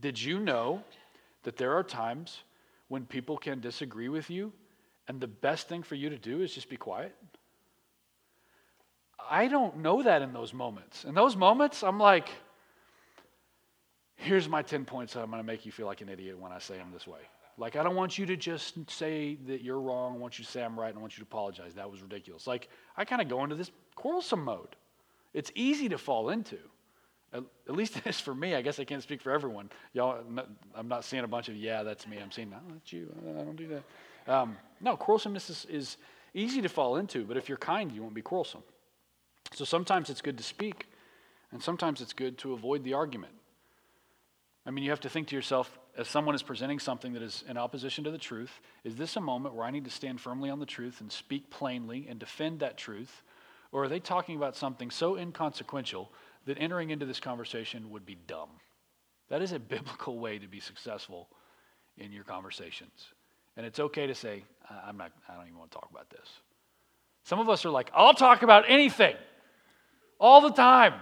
[0.00, 0.82] Did you know
[1.42, 2.42] that there are times
[2.88, 4.50] when people can disagree with you,
[5.08, 7.14] and the best thing for you to do is just be quiet?
[9.30, 11.04] I don't know that in those moments.
[11.04, 12.30] In those moments, I'm like,
[14.16, 16.50] here's my 10 points that I'm going to make you feel like an idiot when
[16.50, 17.20] I say them this way.
[17.58, 20.14] Like, I don't want you to just say that you're wrong.
[20.14, 20.90] I want you to say I'm right.
[20.90, 21.74] And I want you to apologize.
[21.74, 22.46] That was ridiculous.
[22.46, 24.76] Like, I kind of go into this quarrelsome mode.
[25.34, 26.58] It's easy to fall into.
[27.32, 28.54] At, at least it is for me.
[28.54, 29.70] I guess I can't speak for everyone.
[29.92, 30.22] Y'all,
[30.74, 32.18] I'm not seeing a bunch of, yeah, that's me.
[32.22, 33.12] I'm seeing, no, that's you.
[33.28, 34.32] I don't do that.
[34.32, 35.96] Um, no, quarrelsomeness is, is
[36.34, 38.62] easy to fall into, but if you're kind, you won't be quarrelsome.
[39.52, 40.86] So sometimes it's good to speak,
[41.50, 43.32] and sometimes it's good to avoid the argument.
[44.66, 47.44] I mean, you have to think to yourself, as someone is presenting something that is
[47.48, 50.48] in opposition to the truth, is this a moment where I need to stand firmly
[50.48, 53.22] on the truth and speak plainly and defend that truth?
[53.72, 56.10] Or are they talking about something so inconsequential
[56.48, 58.48] that entering into this conversation would be dumb.
[59.28, 61.28] That is a biblical way to be successful
[61.98, 63.12] in your conversations.
[63.56, 64.44] And it's okay to say,
[64.86, 66.26] I'm not, I don't even want to talk about this.
[67.24, 69.14] Some of us are like, I'll talk about anything
[70.18, 70.94] all the time.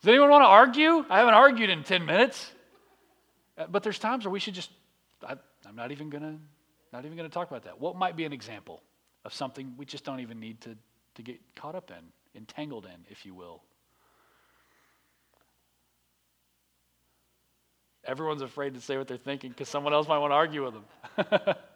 [0.00, 1.04] Does anyone want to argue?
[1.10, 2.52] I haven't argued in 10 minutes.
[3.58, 4.70] Uh, but there's times where we should just,
[5.26, 5.32] I,
[5.66, 6.38] am not even going to,
[6.92, 7.80] not even going to talk about that.
[7.80, 8.82] What might be an example
[9.24, 10.76] of something we just don't even need to,
[11.14, 13.62] to get caught up in, entangled in, if you will?
[18.04, 20.74] Everyone's afraid to say what they're thinking because someone else might want to argue with
[20.74, 21.54] them.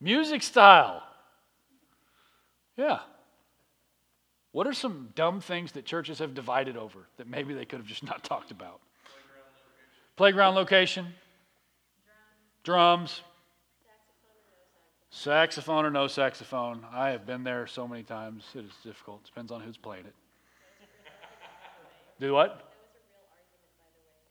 [0.00, 1.02] Music style.
[2.76, 3.00] Yeah.
[4.52, 7.86] What are some dumb things that churches have divided over that maybe they could have
[7.86, 8.80] just not talked about?
[10.16, 11.06] Playground location.
[12.64, 13.22] Drums.
[15.10, 16.84] Saxophone or no saxophone.
[16.92, 18.44] I have been there so many times.
[18.54, 19.24] It is difficult.
[19.24, 20.14] Depends on who's playing it.
[22.20, 22.70] Do what?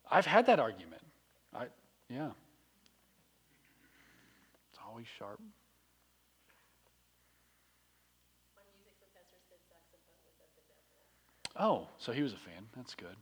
[0.09, 1.01] I've had that argument.
[1.53, 1.65] I
[2.09, 2.30] yeah.
[4.72, 5.39] It's always sharp.
[11.60, 12.66] Oh, so he was a fan.
[12.76, 13.16] That's good.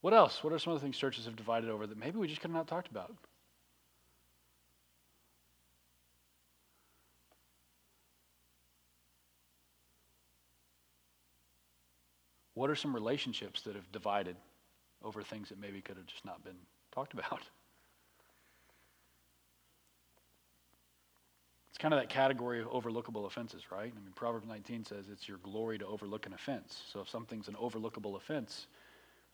[0.00, 0.42] What else?
[0.42, 2.50] What are some of the things churches have divided over that maybe we just could
[2.50, 3.14] have not talked about?
[12.54, 14.36] What are some relationships that have divided
[15.02, 16.56] over things that maybe could have just not been
[16.92, 17.42] talked about?
[21.80, 23.92] Kind of that category of overlookable offenses, right?
[23.96, 26.82] I mean, Proverbs 19 says it's your glory to overlook an offense.
[26.92, 28.66] So if something's an overlookable offense,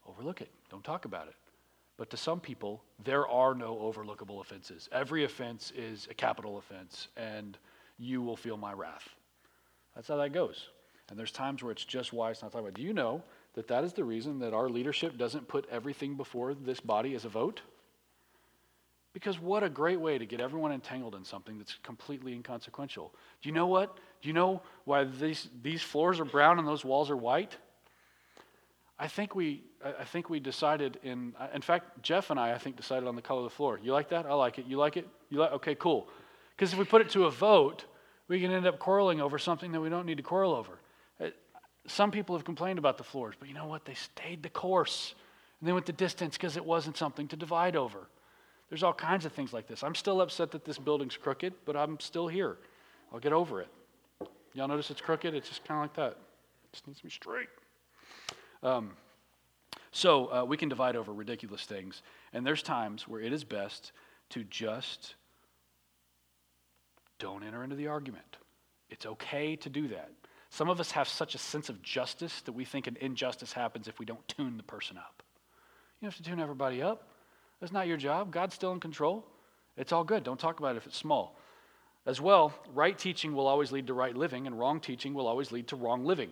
[0.08, 0.50] overlook it.
[0.70, 1.34] Don't talk about it.
[1.98, 4.88] But to some people, there are no overlookable offenses.
[4.92, 7.58] Every offense is a capital offense, and
[7.98, 9.08] you will feel my wrath.
[9.94, 10.68] That's how that goes.
[11.08, 12.68] And there's times where it's just wise not to talk about.
[12.70, 12.74] It.
[12.76, 13.22] Do you know
[13.54, 17.24] that that is the reason that our leadership doesn't put everything before this body as
[17.24, 17.62] a vote?
[19.16, 23.14] Because what a great way to get everyone entangled in something that's completely inconsequential.
[23.40, 23.96] Do you know what?
[24.20, 27.56] Do you know why these, these floors are brown and those walls are white?
[28.98, 32.76] I think we, I think we decided in, in fact, Jeff and I, I think,
[32.76, 33.80] decided on the color of the floor.
[33.82, 34.26] You like that?
[34.26, 34.66] I like it.
[34.66, 35.08] You like it?
[35.30, 35.52] You like?
[35.52, 36.08] Okay, cool.
[36.54, 37.86] Because if we put it to a vote,
[38.28, 40.78] we can end up quarreling over something that we don't need to quarrel over.
[41.18, 41.28] Uh,
[41.86, 43.86] some people have complained about the floors, but you know what?
[43.86, 45.14] They stayed the course.
[45.60, 48.08] And they went the distance because it wasn't something to divide over.
[48.68, 49.82] There's all kinds of things like this.
[49.82, 52.58] I'm still upset that this building's crooked, but I'm still here.
[53.12, 53.68] I'll get over it.
[54.54, 55.34] Y'all notice it's crooked?
[55.34, 56.12] It's just kind of like that.
[56.12, 57.48] It just needs to be straight.
[58.62, 58.92] Um,
[59.92, 62.02] so uh, we can divide over ridiculous things.
[62.32, 63.92] And there's times where it is best
[64.30, 65.14] to just
[67.18, 68.38] don't enter into the argument.
[68.90, 70.10] It's okay to do that.
[70.50, 73.88] Some of us have such a sense of justice that we think an injustice happens
[73.88, 75.22] if we don't tune the person up.
[76.00, 77.08] You have to tune everybody up.
[77.60, 78.32] That's not your job.
[78.32, 79.24] God's still in control.
[79.76, 80.24] It's all good.
[80.24, 81.38] Don't talk about it if it's small.
[82.06, 85.50] As well, right teaching will always lead to right living, and wrong teaching will always
[85.50, 86.30] lead to wrong living.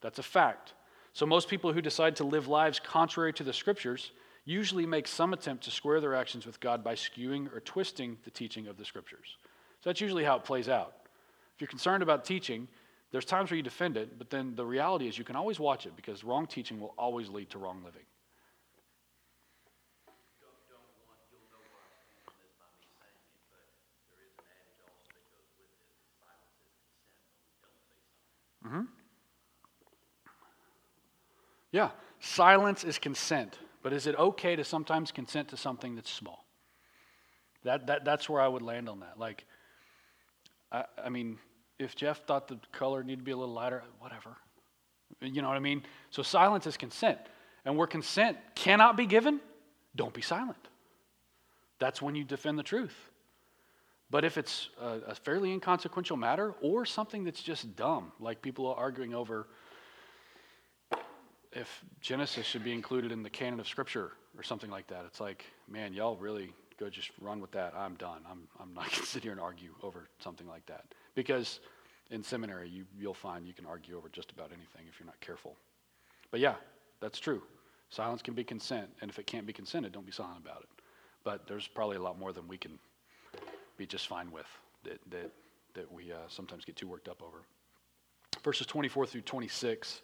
[0.00, 0.74] That's a fact.
[1.12, 4.12] So, most people who decide to live lives contrary to the scriptures
[4.44, 8.30] usually make some attempt to square their actions with God by skewing or twisting the
[8.30, 9.36] teaching of the scriptures.
[9.82, 10.94] So, that's usually how it plays out.
[11.54, 12.68] If you're concerned about teaching,
[13.10, 15.86] there's times where you defend it, but then the reality is you can always watch
[15.86, 18.02] it because wrong teaching will always lead to wrong living.
[28.66, 28.82] Mm-hmm.
[31.72, 31.90] Yeah,
[32.20, 33.58] silence is consent.
[33.82, 36.44] But is it okay to sometimes consent to something that's small?
[37.62, 39.18] That, that, that's where I would land on that.
[39.18, 39.44] Like,
[40.72, 41.38] I, I mean,
[41.78, 44.36] if Jeff thought the color needed to be a little lighter, whatever.
[45.20, 45.82] You know what I mean?
[46.10, 47.18] So silence is consent.
[47.64, 49.40] And where consent cannot be given,
[49.94, 50.68] don't be silent.
[51.78, 52.94] That's when you defend the truth.
[54.10, 58.66] But if it's a, a fairly inconsequential matter or something that's just dumb, like people
[58.68, 59.48] are arguing over
[61.52, 65.04] if Genesis should be included in the canon of Scripture or something like that.
[65.06, 67.74] It's like, man, y'all really go just run with that.
[67.74, 68.20] I'm done.
[68.30, 70.84] I'm, I'm not going to sit here and argue over something like that.
[71.14, 71.60] Because
[72.10, 75.18] in seminary, you, you'll find you can argue over just about anything if you're not
[75.20, 75.56] careful.
[76.30, 76.54] But yeah,
[77.00, 77.42] that's true.
[77.88, 78.88] Silence can be consent.
[79.00, 80.68] And if it can't be consented, don't be silent about it.
[81.24, 82.78] But there's probably a lot more than we can
[83.76, 84.46] be just fine with
[84.84, 85.30] that, that,
[85.74, 87.38] that we uh, sometimes get too worked up over.
[88.42, 90.02] Verses 24 through 26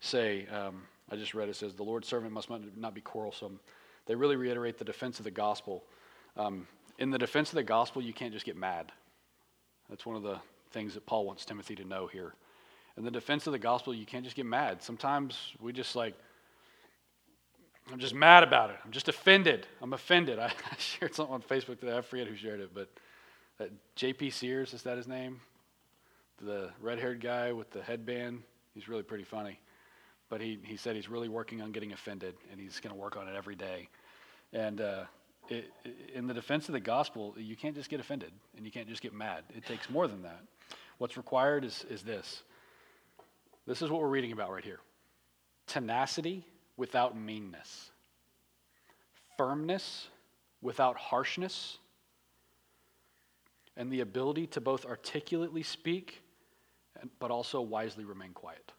[0.00, 3.60] say, um, I just read it says, the Lord's servant must not be quarrelsome.
[4.06, 5.84] They really reiterate the defense of the gospel.
[6.36, 6.66] Um,
[6.98, 8.92] in the defense of the gospel, you can't just get mad.
[9.88, 10.38] That's one of the
[10.70, 12.34] things that Paul wants Timothy to know here.
[12.96, 14.82] In the defense of the gospel, you can't just get mad.
[14.82, 16.14] Sometimes we just like,
[17.92, 18.76] I'm just mad about it.
[18.84, 19.66] I'm just offended.
[19.82, 20.38] I'm offended.
[20.38, 21.96] I, I shared something on Facebook today.
[21.96, 22.88] I forget who shared it, but
[23.58, 24.30] that J.P.
[24.30, 25.40] Sears, is that his name?
[26.42, 28.42] The red haired guy with the headband.
[28.74, 29.60] He's really pretty funny
[30.28, 33.16] but he, he said he's really working on getting offended and he's going to work
[33.16, 33.88] on it every day.
[34.52, 35.04] And uh,
[35.48, 35.70] it,
[36.14, 39.02] in the defense of the gospel, you can't just get offended and you can't just
[39.02, 39.44] get mad.
[39.56, 40.40] It takes more than that.
[40.98, 42.42] What's required is, is this
[43.66, 44.80] this is what we're reading about right here
[45.66, 46.44] tenacity
[46.76, 47.90] without meanness,
[49.36, 50.08] firmness
[50.60, 51.78] without harshness,
[53.76, 56.22] and the ability to both articulately speak
[57.18, 58.72] but also wisely remain quiet.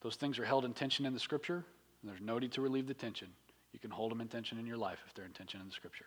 [0.00, 1.64] Those things are held in tension in the scripture,
[2.02, 3.28] and there's no need to relieve the tension.
[3.72, 5.72] You can hold them in tension in your life if they're in tension in the
[5.72, 6.06] scripture.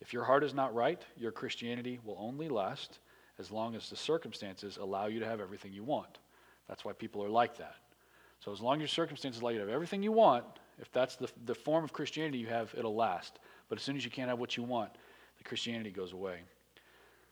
[0.00, 2.98] If your heart is not right, your Christianity will only last
[3.38, 6.18] as long as the circumstances allow you to have everything you want.
[6.68, 7.76] That's why people are like that.
[8.40, 10.44] So, as long as your circumstances allow you to have everything you want,
[10.78, 13.38] if that's the, the form of Christianity you have, it'll last.
[13.68, 14.90] But as soon as you can't have what you want,
[15.38, 16.40] the Christianity goes away.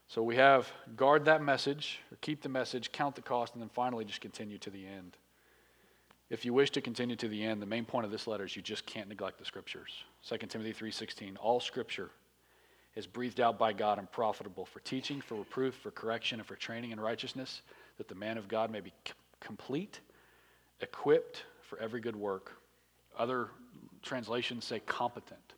[0.08, 3.68] So we have guard that message, or keep the message, count the cost, and then
[3.68, 5.16] finally just continue to the end.
[6.28, 8.56] If you wish to continue to the end, the main point of this letter is
[8.56, 10.04] you just can't neglect the scriptures.
[10.28, 12.10] 2 Timothy 3:16, all scripture
[12.96, 16.56] is breathed out by God and profitable for teaching, for reproof, for correction, and for
[16.56, 17.62] training in righteousness,
[17.98, 20.00] that the man of God may be c- complete,
[20.80, 22.52] equipped for every good work.
[23.18, 23.48] Other
[24.02, 25.54] translations say competent.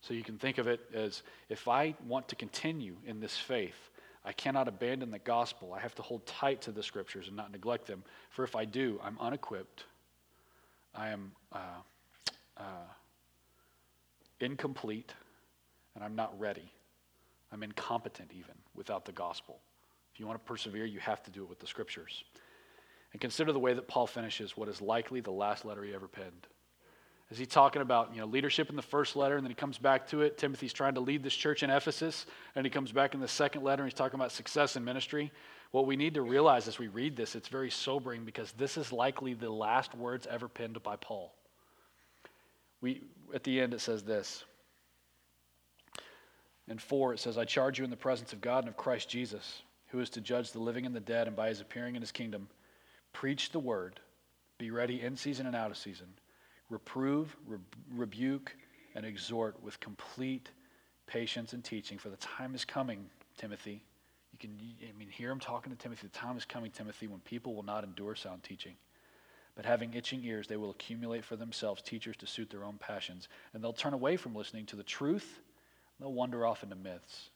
[0.00, 3.90] So you can think of it as if I want to continue in this faith,
[4.24, 5.72] I cannot abandon the gospel.
[5.74, 8.04] I have to hold tight to the scriptures and not neglect them.
[8.30, 9.84] For if I do, I'm unequipped.
[10.94, 11.58] I am uh,
[12.56, 12.62] uh,
[14.40, 15.12] incomplete,
[15.94, 16.70] and I'm not ready.
[17.52, 19.60] I'm incompetent even without the gospel.
[20.12, 22.24] If you want to persevere, you have to do it with the scriptures.
[23.12, 26.08] And consider the way that Paul finishes what is likely the last letter he ever
[26.08, 26.46] penned.
[27.30, 29.78] Is he talking about you know leadership in the first letter, and then he comes
[29.78, 30.36] back to it?
[30.36, 33.62] Timothy's trying to lead this church in Ephesus, and he comes back in the second
[33.62, 35.32] letter, and he's talking about success in ministry.
[35.70, 38.92] What we need to realize as we read this, it's very sobering because this is
[38.92, 41.32] likely the last words ever penned by Paul.
[42.82, 43.02] We
[43.34, 44.44] at the end it says this.
[46.68, 49.08] In four, it says, I charge you in the presence of God and of Christ
[49.08, 52.02] Jesus, who is to judge the living and the dead, and by his appearing in
[52.02, 52.48] his kingdom,
[53.12, 54.00] preach the word,
[54.58, 56.08] be ready in season and out of season
[56.72, 57.58] reprove, re-
[57.94, 58.56] rebuke,
[58.94, 60.50] and exhort with complete
[61.06, 61.98] patience and teaching.
[61.98, 63.06] For the time is coming,
[63.36, 63.84] Timothy.
[64.32, 66.08] You can, I mean, hear him talking to Timothy.
[66.08, 68.74] The time is coming, Timothy, when people will not endure sound teaching.
[69.54, 73.28] But having itching ears, they will accumulate for themselves teachers to suit their own passions.
[73.52, 75.40] And they'll turn away from listening to the truth.
[76.00, 77.30] They'll wander off into myths.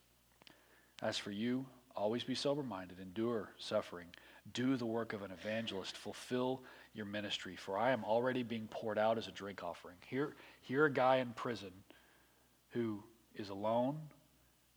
[1.01, 4.07] As for you, always be sober minded, endure suffering,
[4.53, 6.61] do the work of an evangelist, fulfill
[6.93, 9.97] your ministry, for I am already being poured out as a drink offering.
[10.09, 11.71] Here, here a guy in prison
[12.69, 13.03] who
[13.35, 13.97] is alone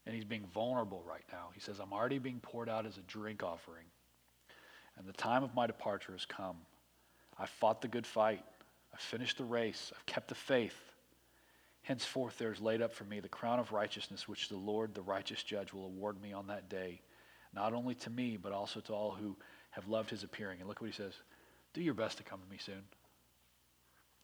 [0.05, 1.49] and he's being vulnerable right now.
[1.53, 3.85] He says, I'm already being poured out as a drink offering.
[4.97, 6.57] And the time of my departure has come.
[7.37, 8.43] I've fought the good fight.
[8.93, 9.91] I've finished the race.
[9.95, 10.75] I've kept the faith.
[11.83, 15.01] Henceforth, there is laid up for me the crown of righteousness, which the Lord, the
[15.01, 17.01] righteous judge, will award me on that day,
[17.53, 19.35] not only to me, but also to all who
[19.71, 20.59] have loved his appearing.
[20.59, 21.15] And look what he says
[21.73, 22.83] do your best to come to me soon.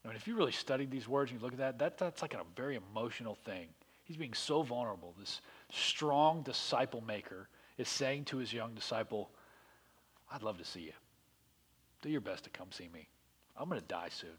[0.03, 2.21] I mean, if you really studied these words and you look at that, that that's
[2.21, 3.67] like a very emotional thing.
[4.03, 5.13] He's being so vulnerable.
[5.19, 5.41] This
[5.71, 9.31] strong disciple maker is saying to his young disciple,
[10.31, 10.93] I'd love to see you.
[12.01, 13.07] Do your best to come see me.
[13.57, 14.29] I'm going to die soon.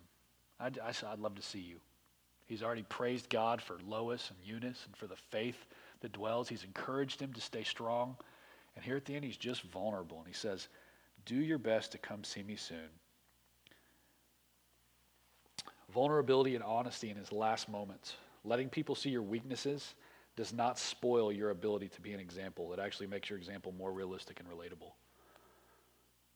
[0.61, 1.81] I'd, I'd love to see you.
[2.49, 5.66] He's already praised God for Lois and Eunice and for the faith
[6.01, 6.49] that dwells.
[6.49, 8.16] He's encouraged him to stay strong.
[8.74, 10.18] And here at the end, he's just vulnerable.
[10.18, 10.68] And he says,
[11.26, 12.88] do your best to come see me soon.
[15.92, 18.16] Vulnerability and honesty in his last moments.
[18.44, 19.94] Letting people see your weaknesses
[20.34, 22.72] does not spoil your ability to be an example.
[22.72, 24.92] It actually makes your example more realistic and relatable.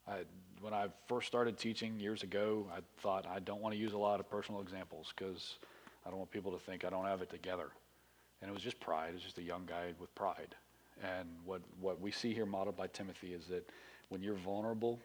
[0.07, 0.25] I,
[0.61, 3.99] when I first started teaching years ago, I thought I don't want to use a
[3.99, 5.59] lot of personal examples because
[6.05, 7.71] I don't want people to think I don't have it together.
[8.41, 9.13] And it was just pride.
[9.15, 10.55] It's just a young guy with pride.
[11.03, 13.69] And what, what we see here modeled by Timothy is that
[14.09, 15.01] when you're vulnerable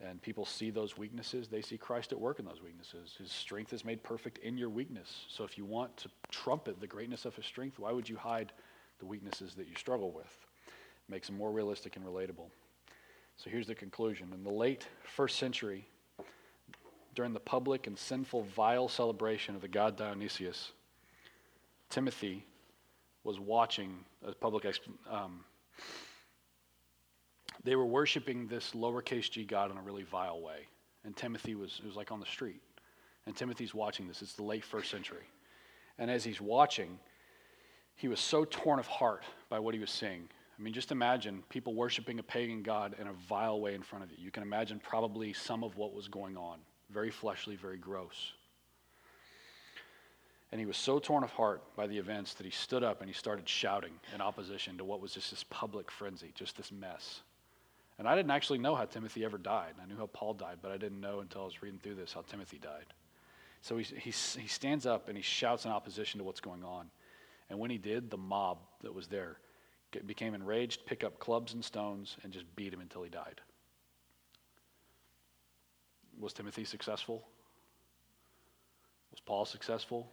[0.00, 3.14] and people see those weaknesses, they see Christ at work in those weaknesses.
[3.18, 5.26] His strength is made perfect in your weakness.
[5.28, 8.52] So if you want to trumpet the greatness of his strength, why would you hide
[8.98, 10.36] the weaknesses that you struggle with?
[10.66, 12.50] It makes them more realistic and relatable.
[13.36, 14.28] So here's the conclusion.
[14.34, 15.86] In the late first century,
[17.14, 20.72] during the public and sinful, vile celebration of the god Dionysius,
[21.90, 22.44] Timothy
[23.24, 24.66] was watching a public
[25.10, 25.44] um,
[27.64, 30.66] they were worshiping this lowercase g God in a really vile way.
[31.04, 32.60] And Timothy was, it was like on the street.
[33.26, 34.22] And Timothy's watching this.
[34.22, 35.26] It's the late first century.
[35.98, 36.98] And as he's watching,
[37.94, 40.28] he was so torn of heart by what he was seeing.
[40.58, 44.04] I mean, just imagine people worshiping a pagan God in a vile way in front
[44.04, 44.16] of you.
[44.18, 46.58] You can imagine probably some of what was going on.
[46.92, 48.32] Very fleshly, very gross.
[50.50, 53.08] And he was so torn of heart by the events that he stood up and
[53.08, 57.22] he started shouting in opposition to what was just this public frenzy, just this mess.
[57.98, 59.74] And I didn't actually know how Timothy ever died.
[59.82, 62.12] I knew how Paul died, but I didn't know until I was reading through this
[62.12, 62.86] how Timothy died.
[63.62, 66.90] So he, he, he stands up and he shouts in opposition to what's going on.
[67.48, 69.38] And when he did, the mob that was there
[70.06, 73.40] became enraged, pick up clubs and stones, and just beat him until he died.
[76.22, 77.24] Was Timothy successful?
[79.10, 80.08] Was Paul successful?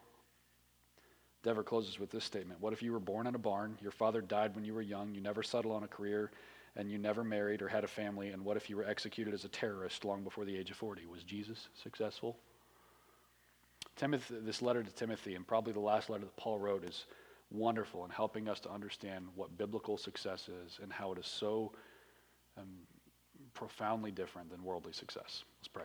[1.43, 3.78] Dever closes with this statement What if you were born in a barn?
[3.80, 5.14] Your father died when you were young.
[5.14, 6.32] You never settled on a career
[6.76, 9.43] and you never married or had a family, and what if you were executed as
[9.43, 11.05] a terrorist long before the age of 40?
[11.07, 12.38] Was Jesus successful?
[13.95, 17.05] Timothy, this letter to Timothy, and probably the last letter that Paul wrote, is
[17.51, 21.74] wonderful in helping us to understand what biblical success is and how it is so
[22.57, 22.68] um,
[23.60, 25.43] profoundly different than worldly success.
[25.60, 25.84] Let's pray.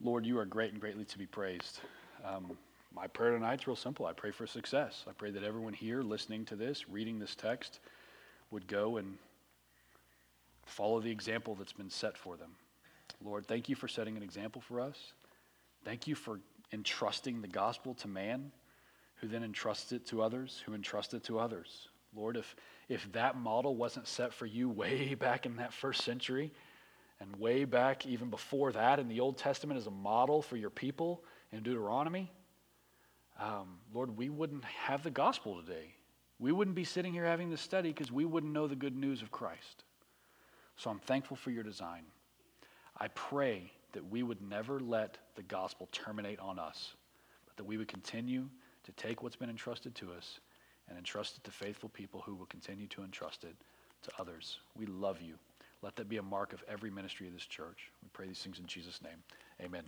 [0.00, 1.80] Lord, you are great and greatly to be praised.
[2.24, 2.56] Um,
[2.94, 4.06] my prayer tonight is real simple.
[4.06, 5.04] I pray for success.
[5.08, 7.80] I pray that everyone here listening to this, reading this text,
[8.52, 9.18] would go and
[10.64, 12.52] follow the example that's been set for them.
[13.20, 15.12] Lord, thank you for setting an example for us.
[15.84, 16.38] Thank you for
[16.72, 18.52] entrusting the gospel to man,
[19.16, 21.88] who then entrusts it to others, who entrust it to others.
[22.14, 22.54] Lord, if,
[22.88, 26.52] if that model wasn't set for you way back in that first century,
[27.20, 30.70] and way back even before that in the Old Testament as a model for your
[30.70, 32.30] people in Deuteronomy,
[33.40, 35.94] um, Lord, we wouldn't have the gospel today.
[36.38, 39.22] We wouldn't be sitting here having this study because we wouldn't know the good news
[39.22, 39.84] of Christ.
[40.76, 42.04] So I'm thankful for your design.
[42.96, 46.94] I pray that we would never let the gospel terminate on us,
[47.46, 48.48] but that we would continue
[48.84, 50.40] to take what's been entrusted to us
[50.88, 53.54] and entrust it to faithful people who will continue to entrust it
[54.02, 54.58] to others.
[54.76, 55.34] We love you.
[55.82, 57.90] Let that be a mark of every ministry of this church.
[58.02, 59.22] We pray these things in Jesus' name.
[59.62, 59.84] Amen.